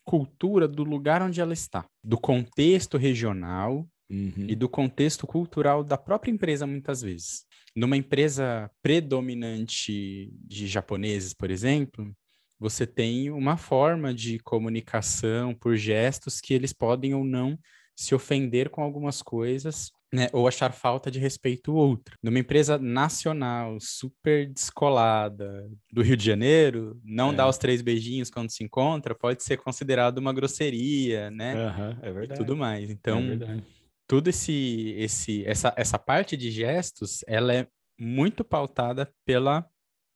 [0.03, 4.45] cultura do lugar onde ela está, do contexto regional Uhum.
[4.49, 7.45] e do contexto cultural da própria empresa, muitas vezes.
[7.73, 12.13] Numa empresa predominante de japoneses, por exemplo,
[12.59, 17.57] você tem uma forma de comunicação por gestos que eles podem ou não
[17.95, 22.15] se ofender com algumas coisas, né, ou achar falta de respeito outra.
[22.21, 27.35] Numa empresa nacional, super descolada, do Rio de Janeiro, não É.
[27.35, 31.55] dar os três beijinhos quando se encontra pode ser considerado uma grosseria, né?
[31.55, 32.39] Aham, é E verdade.
[32.39, 32.89] tudo mais.
[32.89, 33.63] Então, é verdade.
[34.07, 37.67] tudo esse, esse, essa, essa parte de gestos, ela é
[37.99, 39.65] muito pautada pela,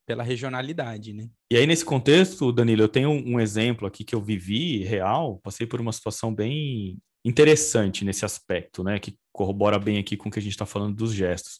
[0.07, 1.29] pela regionalidade, né?
[1.51, 5.65] E aí, nesse contexto, Danilo, eu tenho um exemplo aqui que eu vivi real, passei
[5.67, 8.99] por uma situação bem interessante nesse aspecto, né?
[8.99, 11.59] Que corrobora bem aqui com o que a gente está falando dos gestos.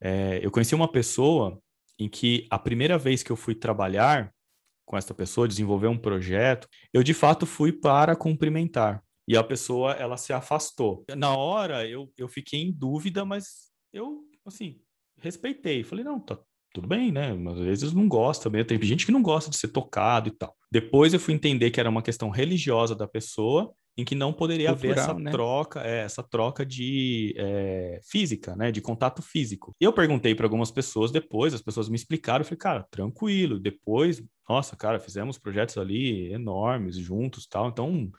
[0.00, 1.60] É, eu conheci uma pessoa
[1.98, 4.32] em que a primeira vez que eu fui trabalhar
[4.86, 9.04] com essa pessoa, desenvolver um projeto, eu de fato fui para cumprimentar.
[9.28, 11.04] E a pessoa, ela se afastou.
[11.16, 14.80] Na hora, eu, eu fiquei em dúvida, mas eu, assim,
[15.20, 15.84] respeitei.
[15.84, 16.36] Falei, não, tá
[16.72, 17.30] tudo bem, né?
[17.52, 18.66] Às vezes não gosta mesmo.
[18.66, 20.56] Tem gente que não gosta de ser tocado e tal.
[20.72, 24.70] Depois eu fui entender que era uma questão religiosa da pessoa em que não poderia
[24.70, 25.30] Cultural, haver essa né?
[25.30, 29.74] troca, é, essa troca de é, física, né, de contato físico.
[29.80, 33.58] E eu perguntei para algumas pessoas depois, as pessoas me explicaram, eu falei, cara, tranquilo.
[33.58, 37.68] Depois, nossa, cara, fizemos projetos ali enormes juntos, tal.
[37.68, 38.10] Então,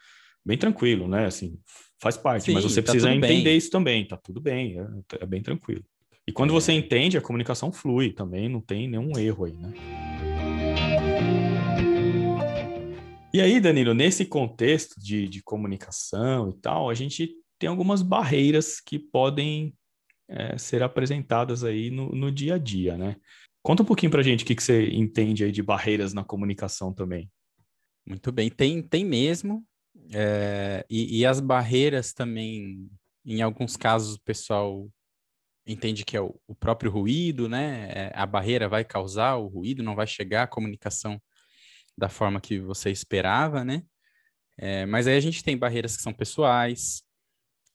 [0.46, 1.26] bem tranquilo, né?
[1.26, 1.58] Assim,
[2.00, 2.46] faz parte.
[2.46, 3.58] Sim, mas você tá precisa entender bem.
[3.58, 4.08] isso também.
[4.08, 4.88] Tá tudo bem, é,
[5.22, 5.84] é bem tranquilo.
[6.28, 6.54] E quando é.
[6.54, 9.74] você entende, a comunicação flui também, não tem nenhum erro aí, né?
[13.34, 18.82] E aí, Danilo, nesse contexto de, de comunicação e tal, a gente tem algumas barreiras
[18.82, 19.74] que podem
[20.28, 23.16] é, ser apresentadas aí no, no, dia a dia, né?
[23.64, 26.94] Conta um pouquinho pra gente o que, que você entende aí de barreiras na comunicação
[26.94, 27.32] também.
[28.06, 29.66] Muito bem, tem, tem mesmo.
[30.14, 32.90] É, e, e, as barreiras também,
[33.26, 34.90] em alguns casos, o pessoal
[35.66, 37.92] entende que é o, o próprio ruído, né?
[37.92, 41.22] É, a barreira vai causar o ruído, não vai chegar a comunicação
[41.98, 43.84] da forma que você esperava, né?
[44.58, 47.04] É, mas aí a gente tem barreiras que são pessoais,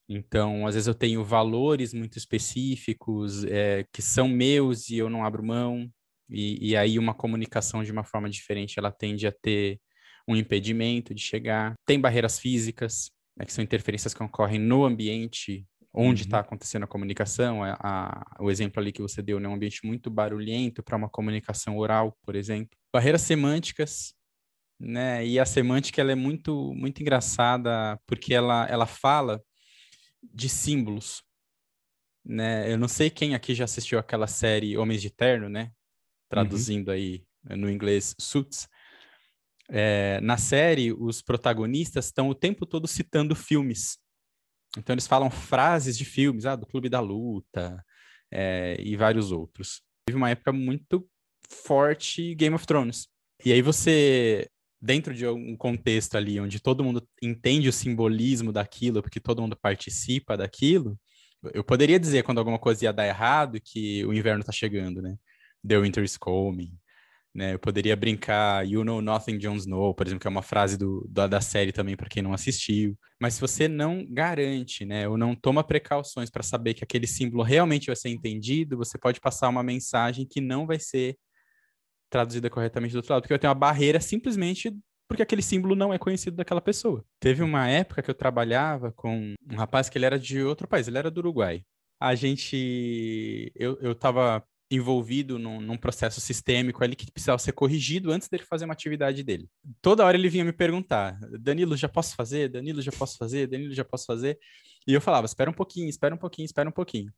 [0.07, 5.25] então às vezes eu tenho valores muito específicos é, que são meus e eu não
[5.25, 5.91] abro mão,
[6.29, 9.79] e, e aí uma comunicação de uma forma diferente ela tende a ter
[10.27, 11.73] um impedimento de chegar.
[11.85, 15.65] Tem barreiras físicas, né, que são interferências que ocorrem no ambiente
[15.97, 16.41] onde está uhum.
[16.41, 17.63] acontecendo a comunicação.
[17.63, 21.09] A, a, o exemplo ali que você deu, né, um ambiente muito barulhento para uma
[21.09, 22.77] comunicação oral, por exemplo.
[22.93, 24.13] Barreiras semânticas,
[24.79, 25.25] né?
[25.25, 29.41] E a semântica ela é muito muito engraçada porque ela ela fala
[30.21, 31.23] de símbolos,
[32.23, 32.71] né?
[32.71, 35.71] Eu não sei quem aqui já assistiu aquela série Homens de Terno, né?
[36.29, 36.93] Traduzindo uhum.
[36.93, 38.67] aí no inglês Suits.
[39.69, 43.97] É, na série, os protagonistas estão o tempo todo citando filmes.
[44.77, 47.83] Então, eles falam frases de filmes, ah, do Clube da Luta
[48.31, 49.81] é, e vários outros.
[50.05, 51.07] Teve uma época muito
[51.49, 53.07] forte Game of Thrones.
[53.43, 59.01] E aí você dentro de um contexto ali onde todo mundo entende o simbolismo daquilo,
[59.01, 60.99] porque todo mundo participa daquilo,
[61.53, 65.15] eu poderia dizer quando alguma coisa ia dar errado que o inverno está chegando, né?
[65.67, 66.73] The winter is coming.
[67.37, 67.53] Né?
[67.53, 71.07] Eu poderia brincar You know nothing, Jon Snow, por exemplo, que é uma frase do,
[71.07, 72.97] da, série também para quem não assistiu.
[73.21, 77.43] Mas se você não garante, né, ou não toma precauções para saber que aquele símbolo
[77.43, 81.15] realmente vai ser entendido, você pode passar uma mensagem que não vai ser
[82.09, 84.75] traduzida corretamente do outro lado, porque eu tenho uma barreira simplesmente
[85.07, 87.05] porque aquele símbolo não é conhecido daquela pessoa.
[87.19, 90.87] Teve uma época que eu trabalhava com um rapaz que ele era de outro país,
[90.87, 91.63] ele era do Uruguai.
[91.99, 93.51] A gente.
[93.55, 98.43] Eu, eu tava envolvido num, num, processo sistêmico ali que precisava ser corrigido antes dele
[98.43, 99.49] fazer uma atividade dele.
[99.81, 102.49] Toda hora ele vinha me perguntar: Danilo, já posso fazer?
[102.49, 103.47] Danilo, já posso fazer?
[103.47, 104.37] Danilo, já posso fazer?
[104.85, 107.11] E eu falava: espera um pouquinho, espera um pouquinho, espera um pouquinho.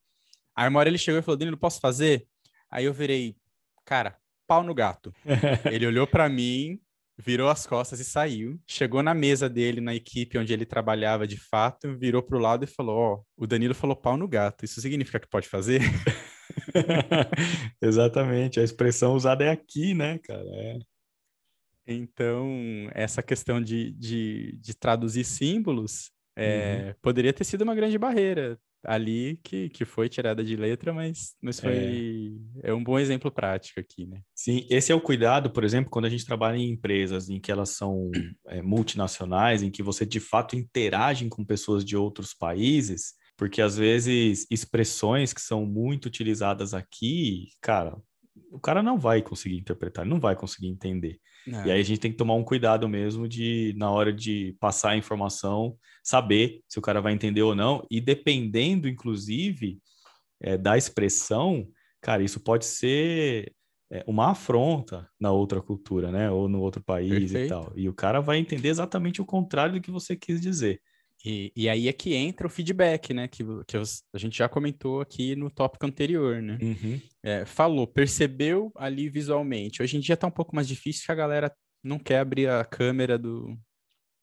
[0.56, 2.28] Aí uma hora ele chegou e falou: Danilo, posso fazer?
[2.70, 3.36] Aí eu virei:
[3.84, 4.16] cara,
[4.48, 5.14] pau no gato.
[5.72, 6.80] ele olhou para mim,
[7.18, 8.60] virou as costas e saiu.
[8.68, 12.68] Chegou na mesa dele, na equipe onde ele trabalhava de fato, virou pro lado e
[12.68, 14.64] falou: Ó, oh, o Danilo falou pau no gato.
[14.66, 15.82] Isso significa que pode fazer?
[17.82, 20.46] Exatamente, a expressão usada é aqui, né, cara?
[20.46, 20.80] É.
[21.88, 22.48] Então,
[22.94, 26.94] essa questão de, de, de traduzir símbolos é, uhum.
[27.02, 31.60] poderia ter sido uma grande barreira ali que, que foi tirada de letra, mas, mas
[31.60, 32.70] foi é.
[32.70, 34.22] é um bom exemplo prático aqui, né?
[34.34, 37.52] Sim, esse é o cuidado, por exemplo, quando a gente trabalha em empresas em que
[37.52, 38.10] elas são
[38.48, 43.78] é, multinacionais, em que você de fato interage com pessoas de outros países, porque às
[43.78, 47.96] vezes expressões que são muito utilizadas aqui, cara,
[48.52, 51.18] o cara não vai conseguir interpretar, não vai conseguir entender.
[51.48, 51.66] Não.
[51.66, 54.90] E aí a gente tem que tomar um cuidado mesmo de, na hora de passar
[54.90, 57.88] a informação, saber se o cara vai entender ou não.
[57.90, 59.80] E dependendo, inclusive,
[60.42, 61.66] é, da expressão,
[62.02, 63.54] cara, isso pode ser
[63.90, 66.30] é, uma afronta na outra cultura, né?
[66.30, 67.46] Ou no outro país Perfeito.
[67.46, 67.72] e tal.
[67.74, 70.82] E o cara vai entender exatamente o contrário do que você quis dizer.
[71.26, 73.28] E, e aí é que entra o feedback, né?
[73.28, 76.58] Que, que a gente já comentou aqui no tópico anterior, né?
[76.62, 77.02] Uhum.
[77.22, 79.82] É, falou, percebeu ali visualmente.
[79.82, 81.52] Hoje em dia tá um pouco mais difícil que a galera
[81.84, 83.58] não quer abrir a câmera do,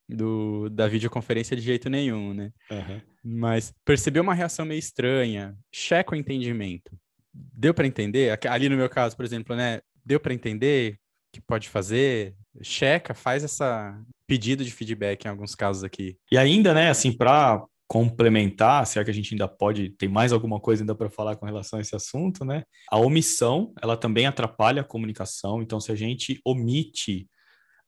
[0.09, 2.51] do, da videoconferência de jeito nenhum, né?
[2.71, 3.01] Uhum.
[3.23, 6.97] Mas percebeu uma reação meio estranha, checa o entendimento.
[7.33, 8.39] Deu para entender?
[8.47, 9.81] Ali no meu caso, por exemplo, né?
[10.03, 10.97] Deu para entender
[11.37, 12.35] que pode fazer?
[12.61, 16.17] Checa, faz essa pedido de feedback em alguns casos aqui.
[16.31, 20.59] E ainda, né, assim, para complementar, será que a gente ainda pode, tem mais alguma
[20.59, 22.63] coisa ainda para falar com relação a esse assunto, né?
[22.91, 27.29] A omissão, ela também atrapalha a comunicação, então se a gente omite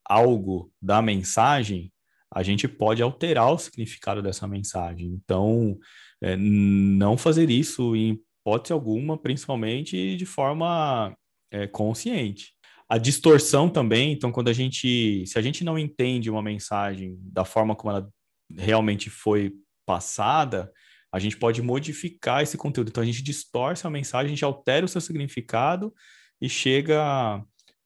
[0.06, 1.92] algo da mensagem,
[2.34, 5.08] a gente pode alterar o significado dessa mensagem.
[5.08, 5.78] Então,
[6.22, 11.14] é, não fazer isso em hipótese alguma, principalmente de forma
[11.52, 12.54] é, consciente
[12.90, 14.12] a distorção também.
[14.12, 18.10] Então, quando a gente, se a gente não entende uma mensagem da forma como ela
[18.58, 19.54] realmente foi
[19.86, 20.72] passada,
[21.12, 22.90] a gente pode modificar esse conteúdo.
[22.90, 25.94] Então a gente distorce a mensagem, a gente altera o seu significado
[26.42, 27.44] e chega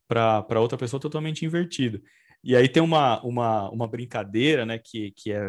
[0.07, 2.01] para outra pessoa totalmente invertido.
[2.43, 5.41] E aí tem uma, uma, uma brincadeira, né, que, que é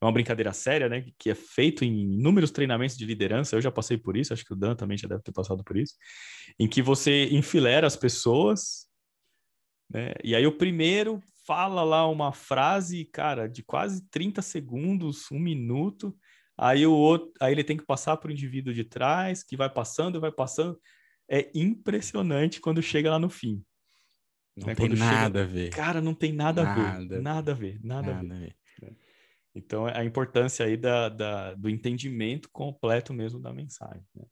[0.00, 3.98] uma brincadeira séria, né, que é feito em inúmeros treinamentos de liderança, eu já passei
[3.98, 5.94] por isso, acho que o Dan também já deve ter passado por isso,
[6.58, 8.88] em que você enfilera as pessoas,
[9.90, 15.38] né, e aí o primeiro fala lá uma frase, cara, de quase 30 segundos, um
[15.38, 16.16] minuto,
[16.56, 19.68] aí o outro, aí ele tem que passar para o indivíduo de trás, que vai
[19.68, 20.80] passando, vai passando,
[21.28, 23.62] é impressionante quando chega lá no fim.
[24.56, 24.74] Não né?
[24.74, 25.42] tem Quando nada chega...
[25.42, 25.70] a ver.
[25.70, 27.20] Cara, não tem nada, nada a ver.
[27.20, 28.36] Nada a ver, nada, nada a ver.
[28.36, 28.59] A ver.
[29.54, 34.04] Então, é a importância aí da, da, do entendimento completo mesmo da mensagem.
[34.14, 34.24] Né?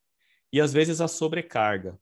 [0.52, 1.98] E às vezes a sobrecarga.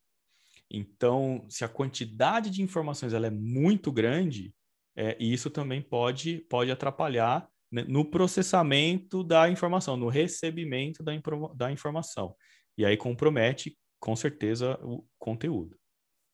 [0.70, 4.54] Então, se a quantidade de informações ela é muito grande,
[4.96, 11.12] é, isso também pode, pode atrapalhar né, no processamento da informação, no recebimento da,
[11.54, 12.34] da informação.
[12.76, 15.76] E aí compromete, com certeza, o conteúdo.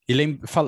[0.08, 0.14] E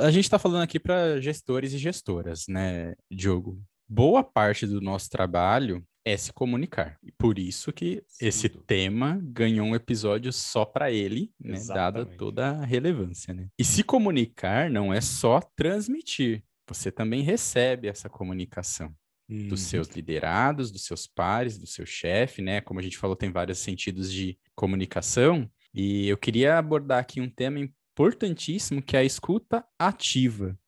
[0.01, 3.61] a gente está falando aqui para gestores e gestoras, né, Diogo?
[3.89, 6.99] Boa parte do nosso trabalho é se comunicar.
[7.03, 8.27] E por isso que Sim.
[8.27, 13.49] esse tema ganhou um episódio só para ele, né, dada toda a relevância, né?
[13.59, 18.95] E se comunicar não é só transmitir, você também recebe essa comunicação
[19.29, 19.49] uhum.
[19.49, 22.61] dos seus liderados, dos seus pares, do seu chefe, né?
[22.61, 25.51] Como a gente falou, tem vários sentidos de comunicação.
[25.73, 30.59] E eu queria abordar aqui um tema importantíssimo que é a escuta ativa,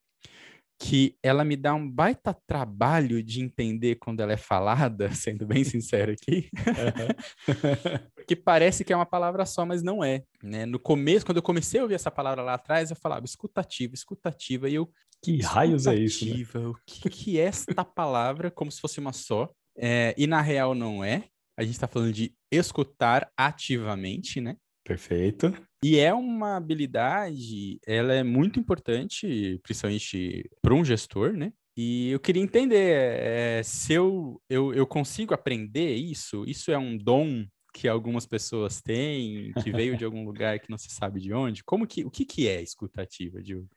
[0.78, 5.64] que ela me dá um baita trabalho de entender quando ela é falada, sendo bem
[5.64, 7.46] sincero aqui, uhum.
[8.14, 10.22] porque parece que é uma palavra só, mas não é.
[10.42, 10.66] Né?
[10.66, 14.68] No começo, quando eu comecei a ouvir essa palavra lá atrás, eu falava escutativa, escutativa,
[14.68, 14.90] e eu...
[15.22, 16.26] Que raios é isso?
[16.26, 16.44] Né?
[16.66, 19.50] O que, que é esta palavra, como se fosse uma só?
[19.78, 21.24] É, e na real não é.
[21.58, 24.56] A gente está falando de escutar ativamente, né?
[24.86, 25.52] Perfeito.
[25.82, 31.52] E é uma habilidade, ela é muito importante, principalmente para um gestor, né?
[31.76, 36.96] E eu queria entender é, se eu, eu, eu consigo aprender isso, isso é um
[36.96, 37.44] dom
[37.74, 41.64] que algumas pessoas têm, que veio de algum lugar que não se sabe de onde?
[41.64, 43.68] Como que, o que, que é escutativa, Diogo?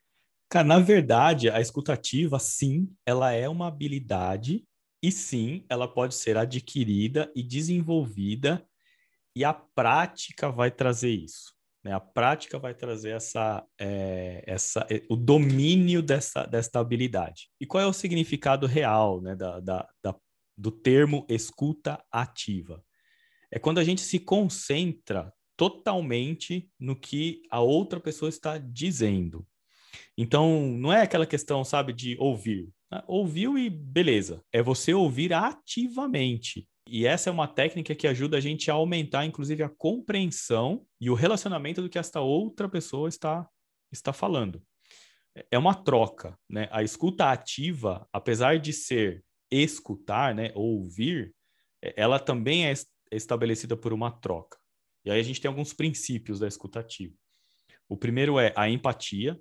[0.48, 4.64] Cara, na verdade, a escutativa, sim, ela é uma habilidade
[5.02, 8.64] e sim, ela pode ser adquirida e desenvolvida
[9.34, 11.54] e a prática vai trazer isso.
[11.84, 11.92] Né?
[11.92, 17.50] A prática vai trazer essa, é, essa, é, o domínio dessa, dessa habilidade.
[17.60, 20.14] E qual é o significado real né, da, da, da,
[20.56, 22.82] do termo escuta ativa?
[23.50, 29.46] É quando a gente se concentra totalmente no que a outra pessoa está dizendo.
[30.16, 32.70] Então, não é aquela questão, sabe, de ouvir.
[33.06, 34.42] Ouviu e beleza.
[34.52, 36.66] É você ouvir ativamente.
[36.92, 41.08] E essa é uma técnica que ajuda a gente a aumentar, inclusive, a compreensão e
[41.08, 43.48] o relacionamento do que esta outra pessoa está,
[43.92, 44.60] está falando.
[45.52, 46.68] É uma troca, né?
[46.72, 51.32] A escuta ativa, apesar de ser escutar, né, ouvir,
[51.80, 52.74] é, ela também é
[53.12, 54.58] estabelecida por uma troca.
[55.04, 57.14] E aí a gente tem alguns princípios da escuta ativa.
[57.88, 59.40] O primeiro é a empatia,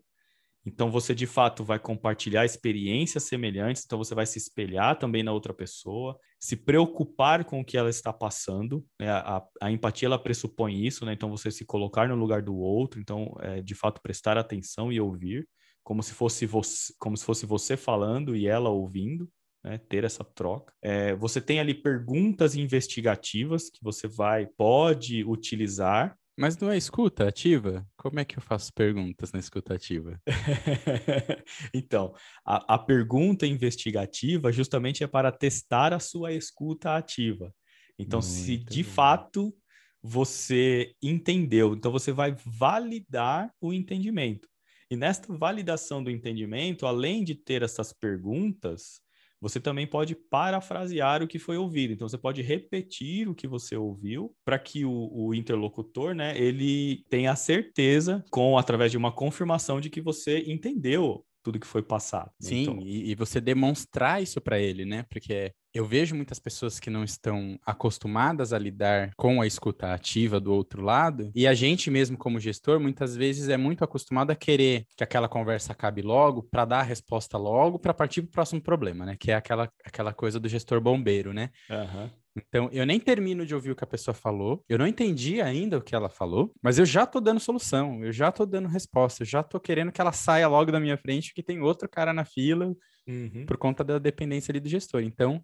[0.66, 5.32] então você de fato vai compartilhar experiências semelhantes, então você vai se espelhar também na
[5.32, 8.86] outra pessoa, se preocupar com o que ela está passando.
[9.00, 9.10] Né?
[9.10, 11.14] A, a, empatia ela pressupõe isso, né?
[11.14, 15.00] Então você se colocar no lugar do outro, então é, de fato prestar atenção e
[15.00, 15.48] ouvir,
[15.84, 19.30] como se fosse você, como se fosse você falando e ela ouvindo.
[19.62, 20.74] Né, ter essa troca.
[20.82, 27.28] É, você tem ali perguntas investigativas que você vai, pode utilizar mas não é escuta
[27.28, 27.86] ativa?
[27.98, 30.20] Como é que eu faço perguntas na escuta ativa?
[31.74, 32.14] então,
[32.46, 37.54] a, a, pergunta investigativa justamente é para testar a sua escuta ativa.
[37.98, 38.90] Então, Muito se de bom.
[38.90, 39.56] fato
[40.02, 44.48] você entendeu, então você vai validar o entendimento.
[44.90, 49.02] E nesta validação do entendimento, além de ter essas perguntas,
[49.42, 51.94] você também pode parafrasear o que foi ouvido.
[51.94, 57.04] Então, você pode repetir o que você ouviu para que o, o, interlocutor, né, ele
[57.10, 61.82] tenha a certeza, com através de uma confirmação de que você entendeu tudo que foi
[61.82, 62.32] passado.
[62.40, 62.80] Sim, então...
[62.82, 65.04] e, e, você demonstrar isso para ele, né?
[65.10, 70.40] Porque eu vejo muitas pessoas que não estão acostumadas a lidar com a escuta ativa
[70.40, 74.36] do outro lado, e a gente mesmo como gestor muitas vezes é muito acostumado a
[74.36, 78.32] querer que aquela conversa acabe logo para dar a resposta logo para partir para o
[78.32, 79.16] próximo problema, né?
[79.20, 81.50] Que é aquela, aquela coisa do gestor bombeiro, né?
[81.70, 82.10] Uhum.
[82.36, 85.78] Então, eu nem termino de ouvir o que a pessoa falou, eu não entendi ainda
[85.78, 89.24] o que ela falou, mas eu já tô dando solução, eu já tô dando resposta,
[89.24, 92.14] eu já tô querendo que ela saia logo da minha frente, que tem outro cara
[92.14, 92.74] na fila,
[93.08, 93.46] uhum.
[93.46, 95.02] por conta da dependência ali do gestor.
[95.02, 95.44] Então,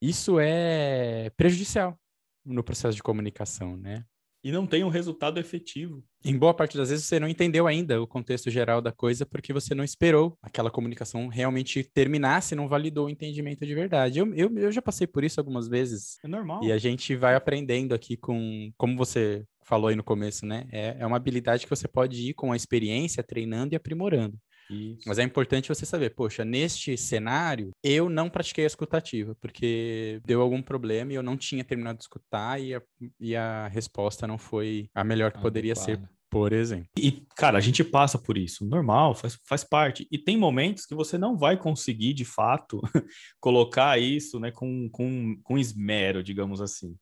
[0.00, 1.98] isso é prejudicial
[2.44, 4.04] no processo de comunicação, né?
[4.46, 6.04] E não tem um resultado efetivo.
[6.24, 9.52] Em boa parte das vezes você não entendeu ainda o contexto geral da coisa porque
[9.52, 14.20] você não esperou aquela comunicação realmente terminasse, não validou o entendimento de verdade.
[14.20, 16.18] Eu, eu, eu já passei por isso algumas vezes.
[16.24, 16.62] É normal.
[16.62, 20.68] E a gente vai aprendendo aqui com, como você falou aí no começo, né?
[20.70, 24.38] É, é uma habilidade que você pode ir com a experiência, treinando e aprimorando.
[24.70, 25.02] Isso.
[25.06, 30.40] Mas é importante você saber, poxa, neste cenário, eu não pratiquei a escutativa, porque deu
[30.40, 32.82] algum problema e eu não tinha terminado de escutar e a,
[33.20, 36.00] e a resposta não foi a melhor que poderia ser,
[36.30, 36.88] por exemplo.
[36.98, 40.06] E, cara, a gente passa por isso, normal, faz, faz parte.
[40.10, 42.80] E tem momentos que você não vai conseguir, de fato,
[43.40, 46.96] colocar isso né, com, com, com esmero, digamos assim.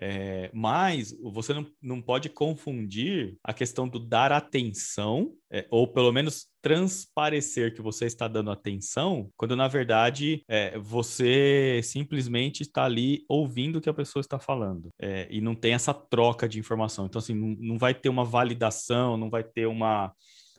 [0.00, 6.12] É, mas você não, não pode confundir a questão do dar atenção, é, ou pelo
[6.12, 13.24] menos transparecer que você está dando atenção, quando na verdade é, você simplesmente está ali
[13.28, 17.06] ouvindo o que a pessoa está falando é, e não tem essa troca de informação.
[17.06, 20.12] Então, assim, não, não vai ter uma validação, não vai ter uma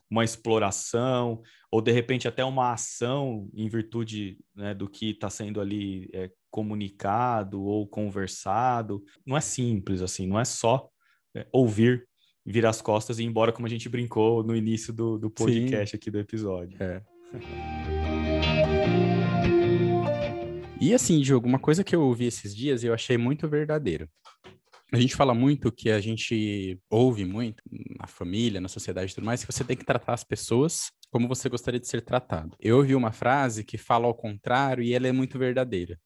[0.10, 1.42] uma exploração,
[1.72, 6.32] ou de repente até uma ação em virtude né, do que está sendo ali é,
[6.50, 9.04] comunicado ou conversado.
[9.26, 10.90] Não é simples assim, não é só
[11.36, 12.08] é, ouvir,
[12.46, 15.92] virar as costas e ir embora, como a gente brincou no início do, do podcast
[15.92, 15.98] Sim.
[15.98, 16.78] aqui do episódio.
[16.82, 17.02] É.
[20.80, 24.08] e assim, Diogo, uma coisa que eu ouvi esses dias e eu achei muito verdadeiro.
[24.92, 27.62] A gente fala muito que a gente ouve muito
[28.00, 31.28] na família, na sociedade e tudo mais, que você tem que tratar as pessoas como
[31.28, 32.56] você gostaria de ser tratado.
[32.60, 36.00] Eu ouvi uma frase que fala ao contrário e ela é muito verdadeira.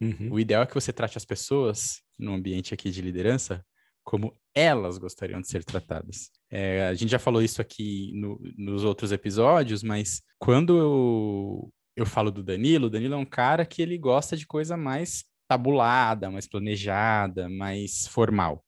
[0.00, 0.32] Uhum.
[0.32, 3.64] O ideal é que você trate as pessoas no ambiente aqui de liderança
[4.04, 6.30] como elas gostariam de ser tratadas.
[6.50, 12.04] É, a gente já falou isso aqui no, nos outros episódios, mas quando eu, eu
[12.04, 16.30] falo do Danilo, o Danilo é um cara que ele gosta de coisa mais tabulada,
[16.30, 18.64] mais planejada, mais formal.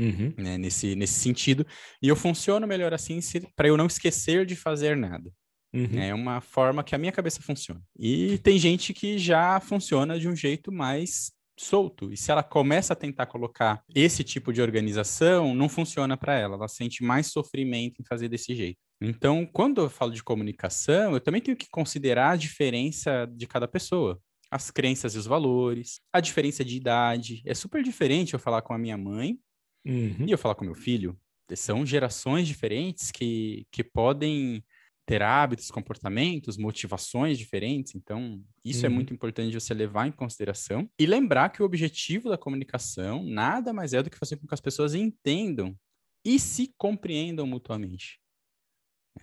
[0.00, 0.34] Uhum.
[0.36, 1.64] Né, nesse, nesse sentido.
[2.02, 3.20] E eu funciono melhor assim
[3.54, 5.30] para eu não esquecer de fazer nada.
[5.72, 6.00] Uhum.
[6.00, 7.80] É uma forma que a minha cabeça funciona.
[7.96, 12.12] E tem gente que já funciona de um jeito mais solto.
[12.12, 16.56] E se ela começa a tentar colocar esse tipo de organização, não funciona para ela.
[16.56, 18.78] Ela sente mais sofrimento em fazer desse jeito.
[19.00, 23.68] Então, quando eu falo de comunicação, eu também tenho que considerar a diferença de cada
[23.68, 24.20] pessoa
[24.54, 27.42] as crenças e os valores, a diferença de idade.
[27.44, 29.36] É super diferente eu falar com a minha mãe
[29.84, 30.26] uhum.
[30.28, 31.18] e eu falar com meu filho.
[31.56, 34.64] São gerações diferentes que, que podem
[35.04, 37.96] ter hábitos, comportamentos, motivações diferentes.
[37.96, 38.94] Então, isso é uhum.
[38.94, 43.72] é muito importante você levar em consideração e lembrar que o objetivo da comunicação nada
[43.72, 45.76] mais é do que fazer com que as pessoas entendam
[46.24, 48.20] e se compreendam mutuamente.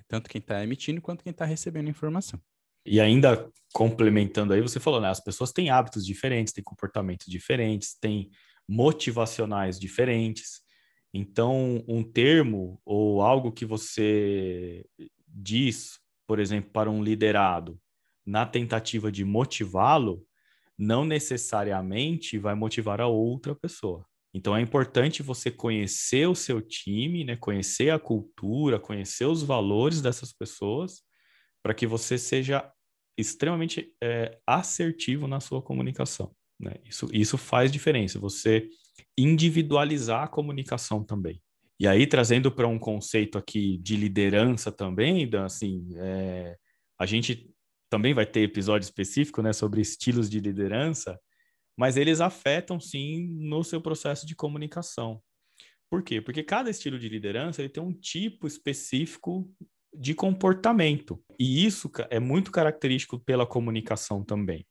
[0.10, 2.38] Tanto quem está emitindo quanto quem está recebendo informação.
[2.86, 5.10] E ainda complementando aí, você falou, né?
[5.10, 8.30] As pessoas têm hábitos diferentes, têm comportamentos diferentes, têm
[8.68, 10.62] motivacionais diferentes.
[11.14, 14.86] Então, um termo ou algo que você
[15.28, 17.80] diz, por exemplo, para um liderado,
[18.26, 20.26] na tentativa de motivá-lo,
[20.78, 24.06] não necessariamente vai motivar a outra pessoa.
[24.34, 27.36] Então é importante você conhecer o seu time, né?
[27.36, 31.04] conhecer a cultura, conhecer os valores dessas pessoas
[31.64, 32.72] para que você seja
[33.18, 36.34] extremamente é, assertivo na sua comunicação.
[36.60, 36.76] Né?
[36.86, 38.68] Isso, isso faz diferença, você
[39.18, 41.42] individualizar a comunicação também.
[41.80, 46.56] E aí, trazendo para um conceito aqui de liderança também, assim, é,
[47.00, 47.50] a gente
[47.90, 51.20] também vai ter episódio específico né, sobre estilos de liderança,
[51.78, 55.22] mas eles afetam sim no seu processo de comunicação.
[55.90, 56.22] Por quê?
[56.22, 59.52] Porque cada estilo de liderança ele tem um tipo específico
[59.94, 61.22] de comportamento.
[61.40, 64.66] E isso é muito característico pela comunicação também.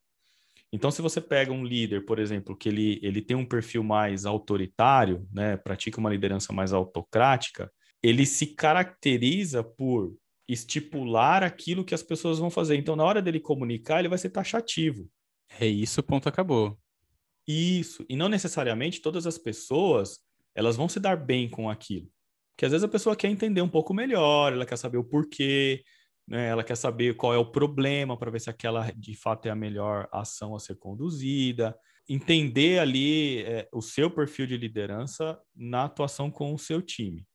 [0.73, 4.25] Então, se você pega um líder, por exemplo, que ele, ele tem um perfil mais
[4.25, 7.71] autoritário, né, pratica uma liderança mais autocrática,
[8.03, 10.17] ele se caracteriza por
[10.49, 12.77] estipular aquilo que as pessoas vão fazer.
[12.77, 15.09] Então, na hora dele comunicar, ele vai ser taxativo.
[15.59, 16.79] É isso, ponto acabou.
[17.47, 18.05] Isso.
[18.09, 20.21] E não necessariamente todas as pessoas
[20.55, 22.09] elas vão se dar bem com aquilo
[22.61, 25.83] que às vezes a pessoa quer entender um pouco melhor, ela quer saber o porquê,
[26.29, 26.49] né?
[26.49, 29.57] ela quer saber qual é o problema para ver se aquela de fato é a
[29.57, 31.75] melhor ação a ser conduzida,
[32.07, 37.27] entender ali é, o seu perfil de liderança na atuação com o seu time.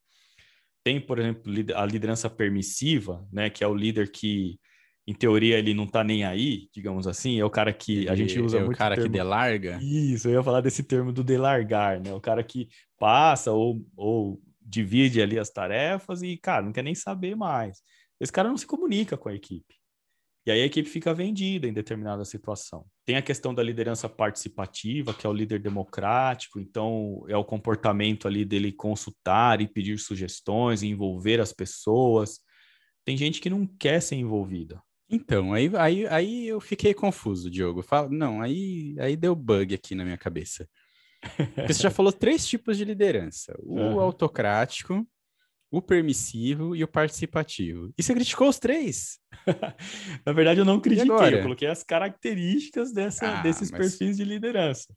[0.83, 4.59] Tem, por exemplo, a liderança permissiva, né, que é o líder que
[5.07, 8.15] em teoria ele não tá nem aí, digamos assim, é o cara que ele, a
[8.15, 9.09] gente usa é muito o cara termo...
[9.09, 9.79] que delarga.
[9.81, 12.13] Isso, eu ia falar desse termo do delargar, né?
[12.13, 12.69] O cara que
[12.99, 17.81] passa ou, ou divide ali as tarefas e, cara, não quer nem saber mais.
[18.19, 19.75] Esse cara não se comunica com a equipe.
[20.45, 22.85] E aí a equipe fica vendida em determinada situação.
[23.03, 28.27] Tem a questão da liderança participativa, que é o líder democrático, então é o comportamento
[28.27, 32.41] ali dele consultar e pedir sugestões, e envolver as pessoas.
[33.03, 34.81] Tem gente que não quer ser envolvida.
[35.09, 37.81] Então, aí, aí, aí eu fiquei confuso, Diogo.
[37.81, 40.67] Fala, não, aí, aí deu bug aqui na minha cabeça.
[41.55, 43.99] Porque você já falou três tipos de liderança: o uhum.
[43.99, 45.07] autocrático,
[45.71, 47.91] o permissivo e o participativo.
[47.97, 49.19] E você criticou os três?
[50.25, 53.79] Na verdade, eu não critiquei, eu coloquei as características dessa, ah, desses mas...
[53.79, 54.93] perfis de liderança.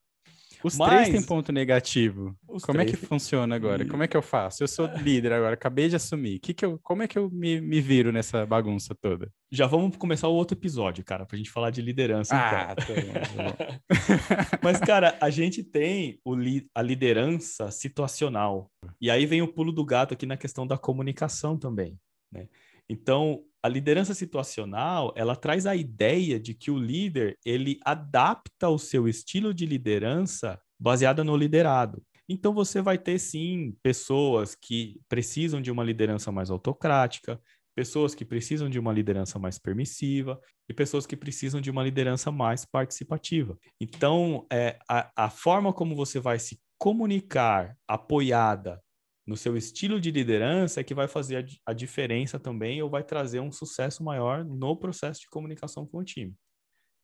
[0.62, 0.88] Os Mas...
[0.88, 2.36] três têm ponto negativo.
[2.48, 2.92] Os como três...
[2.92, 3.86] é que funciona agora?
[3.86, 4.62] Como é que eu faço?
[4.62, 6.38] Eu sou líder agora, acabei de assumir.
[6.40, 9.30] Que que eu, como é que eu me, me viro nessa bagunça toda?
[9.50, 12.34] Já vamos começar o outro episódio, cara, pra gente falar de liderança.
[12.34, 12.96] Ah, então.
[12.96, 14.58] tá tá.
[14.62, 18.70] Mas, cara, a gente tem o li a liderança situacional.
[19.00, 21.98] E aí vem o pulo do gato aqui na questão da comunicação também.
[22.32, 22.48] Né?
[22.88, 28.78] Então, a liderança situacional, ela traz a ideia de que o líder, ele adapta o
[28.78, 32.02] seu estilo de liderança baseada no liderado.
[32.28, 37.40] Então você vai ter sim pessoas que precisam de uma liderança mais autocrática,
[37.74, 42.30] pessoas que precisam de uma liderança mais permissiva e pessoas que precisam de uma liderança
[42.30, 43.56] mais participativa.
[43.80, 48.80] Então, é, a, a forma como você vai se comunicar apoiada
[49.28, 53.04] no seu estilo de liderança é que vai fazer a, a, diferença também ou vai
[53.04, 56.34] trazer um sucesso maior no processo de comunicação com o time.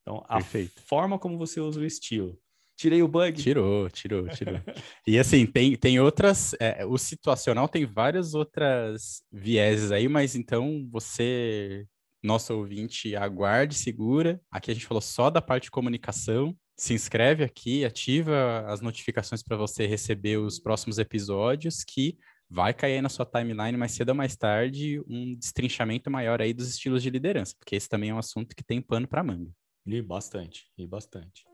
[0.01, 0.81] Então, a Perfeito.
[0.81, 2.41] forma como você usa o estilo.
[2.79, 3.41] Tirei o bug?
[3.41, 4.59] Tirou, tirou, tirou.
[5.07, 6.55] e assim, tem, tem outras.
[6.59, 11.87] É, o situacional tem várias outras vieses aí, mas então você,
[12.23, 14.41] nosso ouvinte, aguarde, segura.
[14.51, 19.43] Aqui a gente falou só da parte de comunicação se inscreve aqui, ativa as notificações
[19.43, 22.19] para você receber os próximos episódios que
[22.51, 26.69] vai cair na sua timeline mais cedo ou mais tarde um destrinchamento maior aí dos
[26.69, 29.51] estilos de liderança, porque esse também é um assunto que tem pano para manga.
[29.87, 31.45] E bastante, e bastante.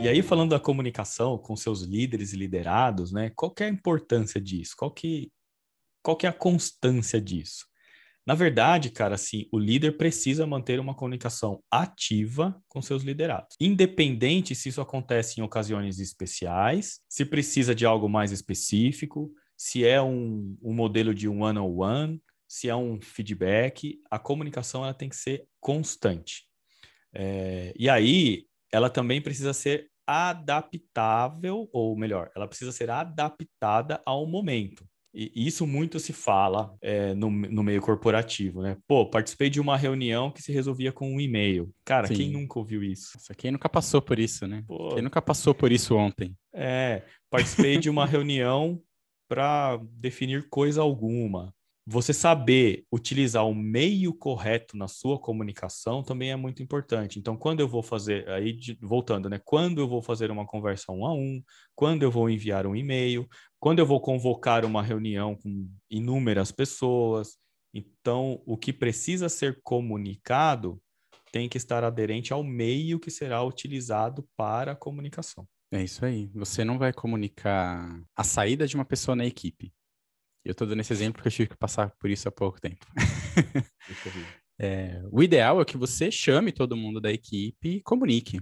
[0.00, 3.30] E aí falando da comunicação com seus líderes e liderados, né?
[3.34, 4.74] Qual é a importância disso?
[4.76, 5.32] Qual que
[6.00, 7.66] qual que é a constância disso?
[8.28, 14.54] Na verdade, cara, assim, o líder precisa manter uma comunicação ativa com seus liderados, independente
[14.54, 20.54] se isso acontece em ocasiões especiais, se precisa de algo mais específico, se é um,
[20.62, 25.08] um modelo de um one-on-one, -on -one, se é um feedback, a comunicação ela tem
[25.08, 26.42] que ser constante.
[27.14, 34.26] É, e aí, ela também precisa ser adaptável, ou melhor, ela precisa ser adaptada ao
[34.26, 34.86] momento.
[35.20, 38.76] E isso muito se fala é, no, no meio corporativo, né?
[38.86, 41.74] Pô, participei de uma reunião que se resolvia com um e-mail.
[41.84, 42.14] Cara, Sim.
[42.14, 43.10] quem nunca ouviu isso?
[43.16, 44.62] Nossa, quem nunca passou por isso, né?
[44.64, 46.36] Pô, quem nunca passou por isso ontem?
[46.54, 48.80] É, participei de uma reunião
[49.28, 51.52] para definir coisa alguma
[51.90, 57.18] você saber utilizar o meio correto na sua comunicação também é muito importante.
[57.18, 59.40] Então, quando eu vou fazer, aí voltando, né?
[59.42, 61.42] Quando eu vou fazer uma conversa um a um,
[61.74, 63.26] quando eu vou enviar um e-mail,
[63.60, 67.36] quando eu vou convocar uma reunião com inúmeras pessoas.
[67.74, 70.80] Então, o que precisa ser comunicado
[71.30, 75.46] tem que estar aderente ao meio que será utilizado para a comunicação.
[75.70, 76.30] É isso aí.
[76.34, 79.72] Você não vai comunicar a saída de uma pessoa na equipe.
[80.44, 82.86] Eu estou dando esse exemplo porque eu tive que passar por isso há pouco tempo.
[84.58, 88.40] é, o ideal é que você chame todo mundo da equipe e comunique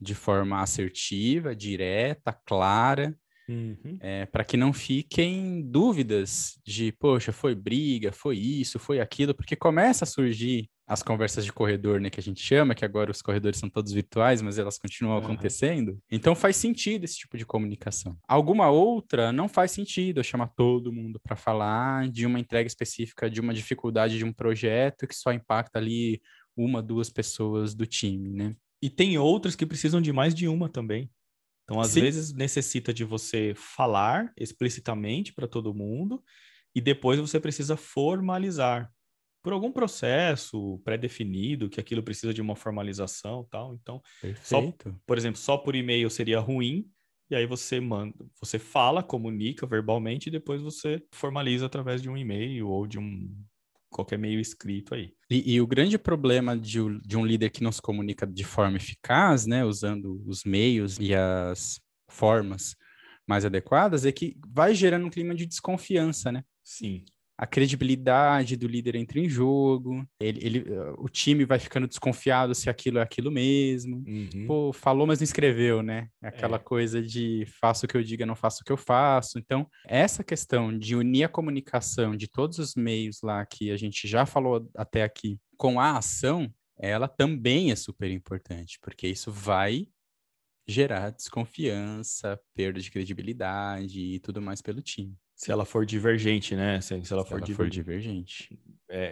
[0.00, 3.18] de forma assertiva, direta, clara,
[3.48, 3.98] uhum.
[4.00, 9.56] é, para que não fiquem dúvidas de, poxa, foi briga, foi isso, foi aquilo, porque
[9.56, 13.22] começa a surgir as conversas de corredor, né, que a gente chama, que agora os
[13.22, 15.24] corredores são todos virtuais, mas elas continuam uhum.
[15.24, 15.98] acontecendo.
[16.10, 18.18] Então faz sentido esse tipo de comunicação.
[18.28, 23.30] Alguma outra não faz sentido eu chamar todo mundo para falar de uma entrega específica,
[23.30, 26.20] de uma dificuldade de um projeto que só impacta ali
[26.56, 28.54] uma, duas pessoas do time, né?
[28.82, 31.10] E tem outras que precisam de mais de uma também.
[31.64, 31.98] Então, às Sim.
[31.98, 36.22] vezes, necessita de você falar explicitamente para todo mundo
[36.74, 38.90] e depois você precisa formalizar
[39.42, 43.74] por algum processo pré-definido, que aquilo precisa de uma formalização tal.
[43.74, 44.00] Então,
[44.42, 44.62] só,
[45.06, 46.90] por exemplo, só por e-mail seria ruim,
[47.30, 52.16] e aí você manda, você fala, comunica verbalmente e depois você formaliza através de um
[52.16, 53.34] e-mail ou de um
[53.94, 55.14] qualquer meio escrito aí.
[55.30, 58.76] E, e o grande problema de, de, um líder que não se comunica de forma
[58.76, 62.74] eficaz, né, usando os meios e as formas
[63.26, 66.44] mais adequadas, é que vai gerando um clima de desconfiança, né?
[66.62, 67.04] Sim.
[67.36, 70.64] A credibilidade do líder entra em jogo, ele, ele,
[70.98, 74.04] o time vai ficando desconfiado se aquilo é aquilo mesmo.
[74.06, 74.46] Uhum.
[74.46, 76.08] Pô, falou, mas não escreveu, né?
[76.22, 76.60] Aquela é.
[76.60, 79.38] coisa de faço o que eu diga, não faço o que eu faço.
[79.38, 84.06] Então, essa questão de unir a comunicação de todos os meios lá que a gente
[84.06, 89.88] já falou até aqui com a ação, ela também é super importante, porque isso vai
[90.66, 95.16] gerar desconfiança, perda de credibilidade e tudo mais pelo time.
[95.34, 96.80] Se ela for divergente, né?
[96.80, 98.58] Se, se ela, se for, ela for, divergente.
[98.88, 99.04] É,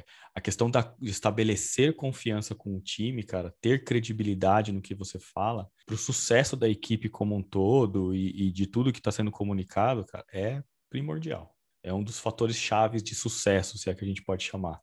[0.00, 0.04] é,
[0.34, 5.18] a questão da, de estabelecer confiança com o time, cara, ter credibilidade no que você
[5.18, 9.12] fala, para o sucesso da equipe como um todo e, e de tudo que está
[9.12, 11.54] sendo comunicado, cara, é primordial.
[11.82, 14.80] É um dos fatores chaves de sucesso, se é que a gente pode chamar,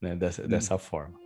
[0.00, 0.16] né?
[0.16, 0.48] Dessa, hum.
[0.48, 1.18] dessa forma.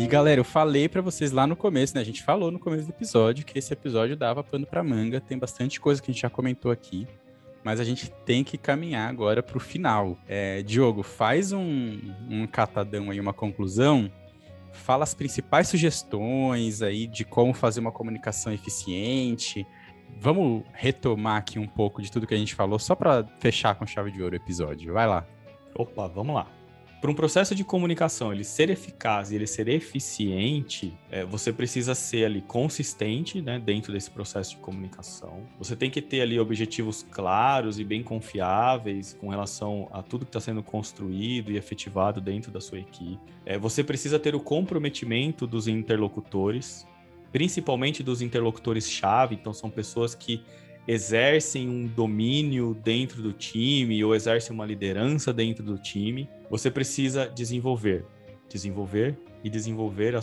[0.00, 2.00] E galera, eu falei para vocês lá no começo, né?
[2.00, 5.38] A gente falou no começo do episódio que esse episódio dava pano para manga, tem
[5.38, 7.06] bastante coisa que a gente já comentou aqui,
[7.62, 10.16] mas a gente tem que caminhar agora para o final.
[10.26, 14.10] É, Diogo, faz um, um catadão aí, uma conclusão.
[14.72, 19.66] Fala as principais sugestões aí de como fazer uma comunicação eficiente.
[20.18, 23.84] Vamos retomar aqui um pouco de tudo que a gente falou, só para fechar com
[23.86, 24.94] chave de ouro o episódio.
[24.94, 25.26] Vai lá.
[25.74, 26.59] Opa, vamos lá.
[27.00, 31.94] Para um processo de comunicação ele ser eficaz e ele ser eficiente, é, você precisa
[31.94, 35.44] ser ali consistente né, dentro desse processo de comunicação.
[35.58, 40.28] Você tem que ter ali objetivos claros e bem confiáveis com relação a tudo que
[40.28, 43.18] está sendo construído e efetivado dentro da sua equipe.
[43.46, 46.86] É, você precisa ter o comprometimento dos interlocutores,
[47.32, 50.44] principalmente dos interlocutores-chave, então são pessoas que
[50.86, 57.26] exercem um domínio dentro do time ou exercem uma liderança dentro do time, você precisa
[57.28, 58.04] desenvolver,
[58.48, 60.20] desenvolver e desenvolver a,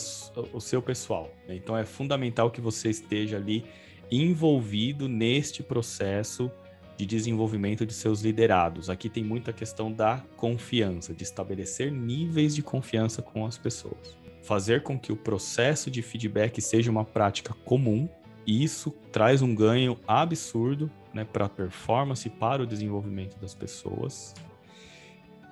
[0.53, 1.32] o seu pessoal.
[1.47, 1.55] Né?
[1.55, 3.66] Então é fundamental que você esteja ali
[4.12, 6.51] envolvido neste processo
[6.97, 8.89] de desenvolvimento de seus liderados.
[8.89, 14.18] Aqui tem muita questão da confiança, de estabelecer níveis de confiança com as pessoas.
[14.41, 18.10] Fazer com que o processo de feedback seja uma prática comum
[18.47, 24.33] isso traz um ganho absurdo né, para a performance, para o desenvolvimento das pessoas.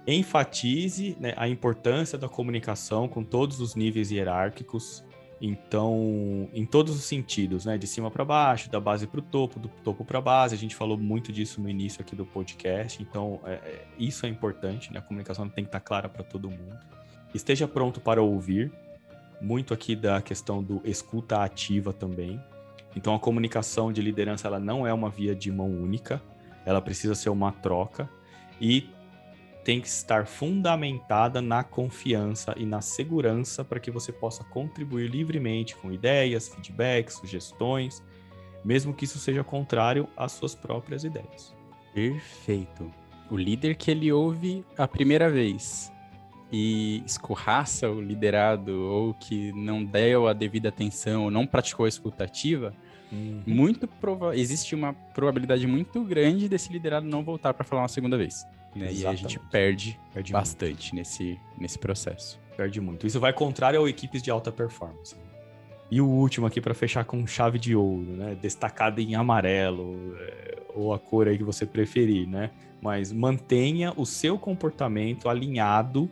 [0.08, 5.04] Enfatize né, a importância da comunicação com todos os níveis hierárquicos,
[5.42, 9.60] então, em todos os sentidos, né, de cima para baixo, da base para o topo,
[9.60, 10.56] do topo para a base.
[10.56, 14.30] A gente falou muito disso no início aqui do podcast, então é, é, isso é
[14.30, 16.80] importante, né, a comunicação tem que estar tá clara para todo mundo.
[17.34, 18.72] Esteja pronto para ouvir,
[19.42, 22.42] muito aqui da questão do escuta ativa também.
[22.96, 26.22] Então a comunicação de liderança ela não é uma via de mão única,
[26.66, 28.10] ela precisa ser uma troca
[28.60, 28.90] e
[29.66, 35.76] tem que estar fundamentada na confiança e na segurança para que você possa contribuir livremente
[35.76, 38.04] com ideias, feedbacks, sugestões,
[38.64, 41.56] mesmo que isso seja contrário às suas próprias ideias.
[41.94, 42.92] Perfeito.
[43.30, 45.92] O líder que ele ouve a primeira vez
[46.52, 51.90] e escorraça o liderado ou que não deu a devida atenção ou não praticou a
[51.90, 52.72] escutativa,
[53.12, 53.42] Uhum.
[53.46, 58.18] Muito prova existe uma probabilidade muito grande desse liderado não voltar para falar uma segunda
[58.18, 58.46] vez.
[58.76, 58.92] Né?
[58.92, 62.40] E a gente perde, perde bastante nesse, nesse processo.
[62.58, 63.08] Perde muito.
[63.08, 65.16] Isso vai contrário ao equipes de alta performance.
[65.90, 68.36] E o último aqui para fechar com chave de ouro, né?
[68.42, 72.50] Destacado em amarelo, é, ou a cor aí que você preferir, né?
[72.82, 76.10] Mas mantenha o seu comportamento alinhado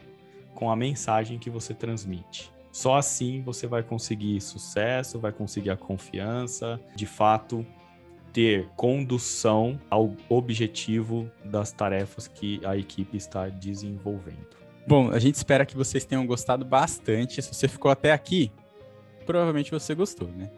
[0.53, 2.52] com a mensagem que você transmite.
[2.73, 7.63] Só assim você vai conseguir sucesso, vai conseguir a confiança, de fato
[8.33, 14.57] ter condução ao objetivo das tarefas que a equipe está desenvolvendo.
[14.87, 17.43] Bom, a gente espera que vocês tenham gostado bastante.
[17.43, 18.51] Se você ficou até aqui,
[19.23, 20.49] provavelmente você gostou, né?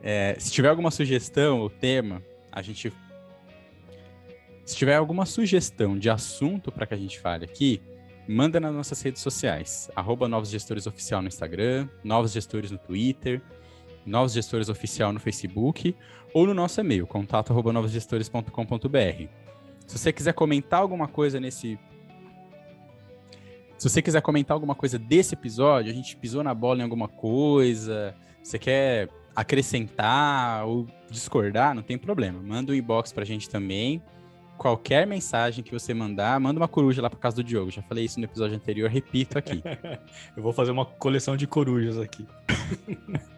[0.00, 2.22] É, se tiver alguma sugestão ou tema,
[2.52, 2.92] a gente.
[4.64, 7.82] Se tiver alguma sugestão de assunto para que a gente fale aqui,
[8.28, 9.90] manda nas nossas redes sociais.
[9.94, 13.42] Arroba Novos Gestores Oficial no Instagram, Novos Gestores no Twitter,
[14.04, 15.94] Novos Gestores Oficial no Facebook
[16.34, 19.28] ou no nosso e-mail, contato arroba novosgestores.com.br.
[19.86, 21.78] Se você quiser comentar alguma coisa nesse...
[23.76, 27.08] Se você quiser comentar alguma coisa desse episódio, a gente pisou na bola em alguma
[27.08, 32.40] coisa, você quer acrescentar ou discordar, não tem problema.
[32.40, 34.00] Manda um inbox pra gente também
[34.62, 37.72] qualquer mensagem que você mandar, manda uma coruja lá para casa do Diogo.
[37.72, 39.60] Já falei isso no episódio anterior, repito aqui.
[40.36, 42.24] Eu vou fazer uma coleção de corujas aqui.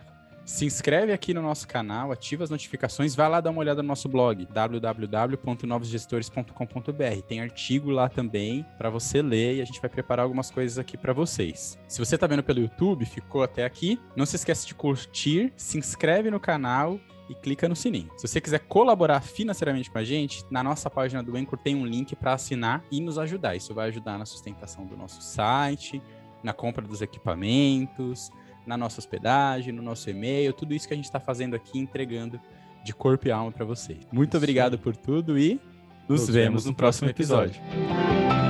[0.45, 3.89] Se inscreve aqui no nosso canal, ativa as notificações, vai lá dar uma olhada no
[3.89, 7.22] nosso blog, www.novosgestores.com.br.
[7.27, 10.99] Tem artigo lá também para você ler e a gente vai preparar algumas coisas aqui
[10.99, 11.79] para vocês.
[11.89, 15.79] Se você está vendo pelo YouTube, ficou até aqui, não se esqueça de curtir, se
[15.79, 18.11] inscreve no canal e clica no sininho.
[18.16, 21.87] Se você quiser colaborar financeiramente com a gente, na nossa página do Anchor tem um
[21.87, 23.57] link para assinar e nos ajudar.
[23.57, 26.03] Isso vai ajudar na sustentação do nosso site,
[26.43, 28.31] na compra dos equipamentos,
[28.66, 32.41] na nossa hospedagem, no nosso e-mail, tudo isso que a gente está fazendo aqui, entregando
[32.85, 34.07] de corpo e alma para vocês.
[34.12, 35.61] Muito obrigado por tudo e
[36.09, 37.61] nos, nos vemos no próximo episódio.
[37.62, 38.43] episódio.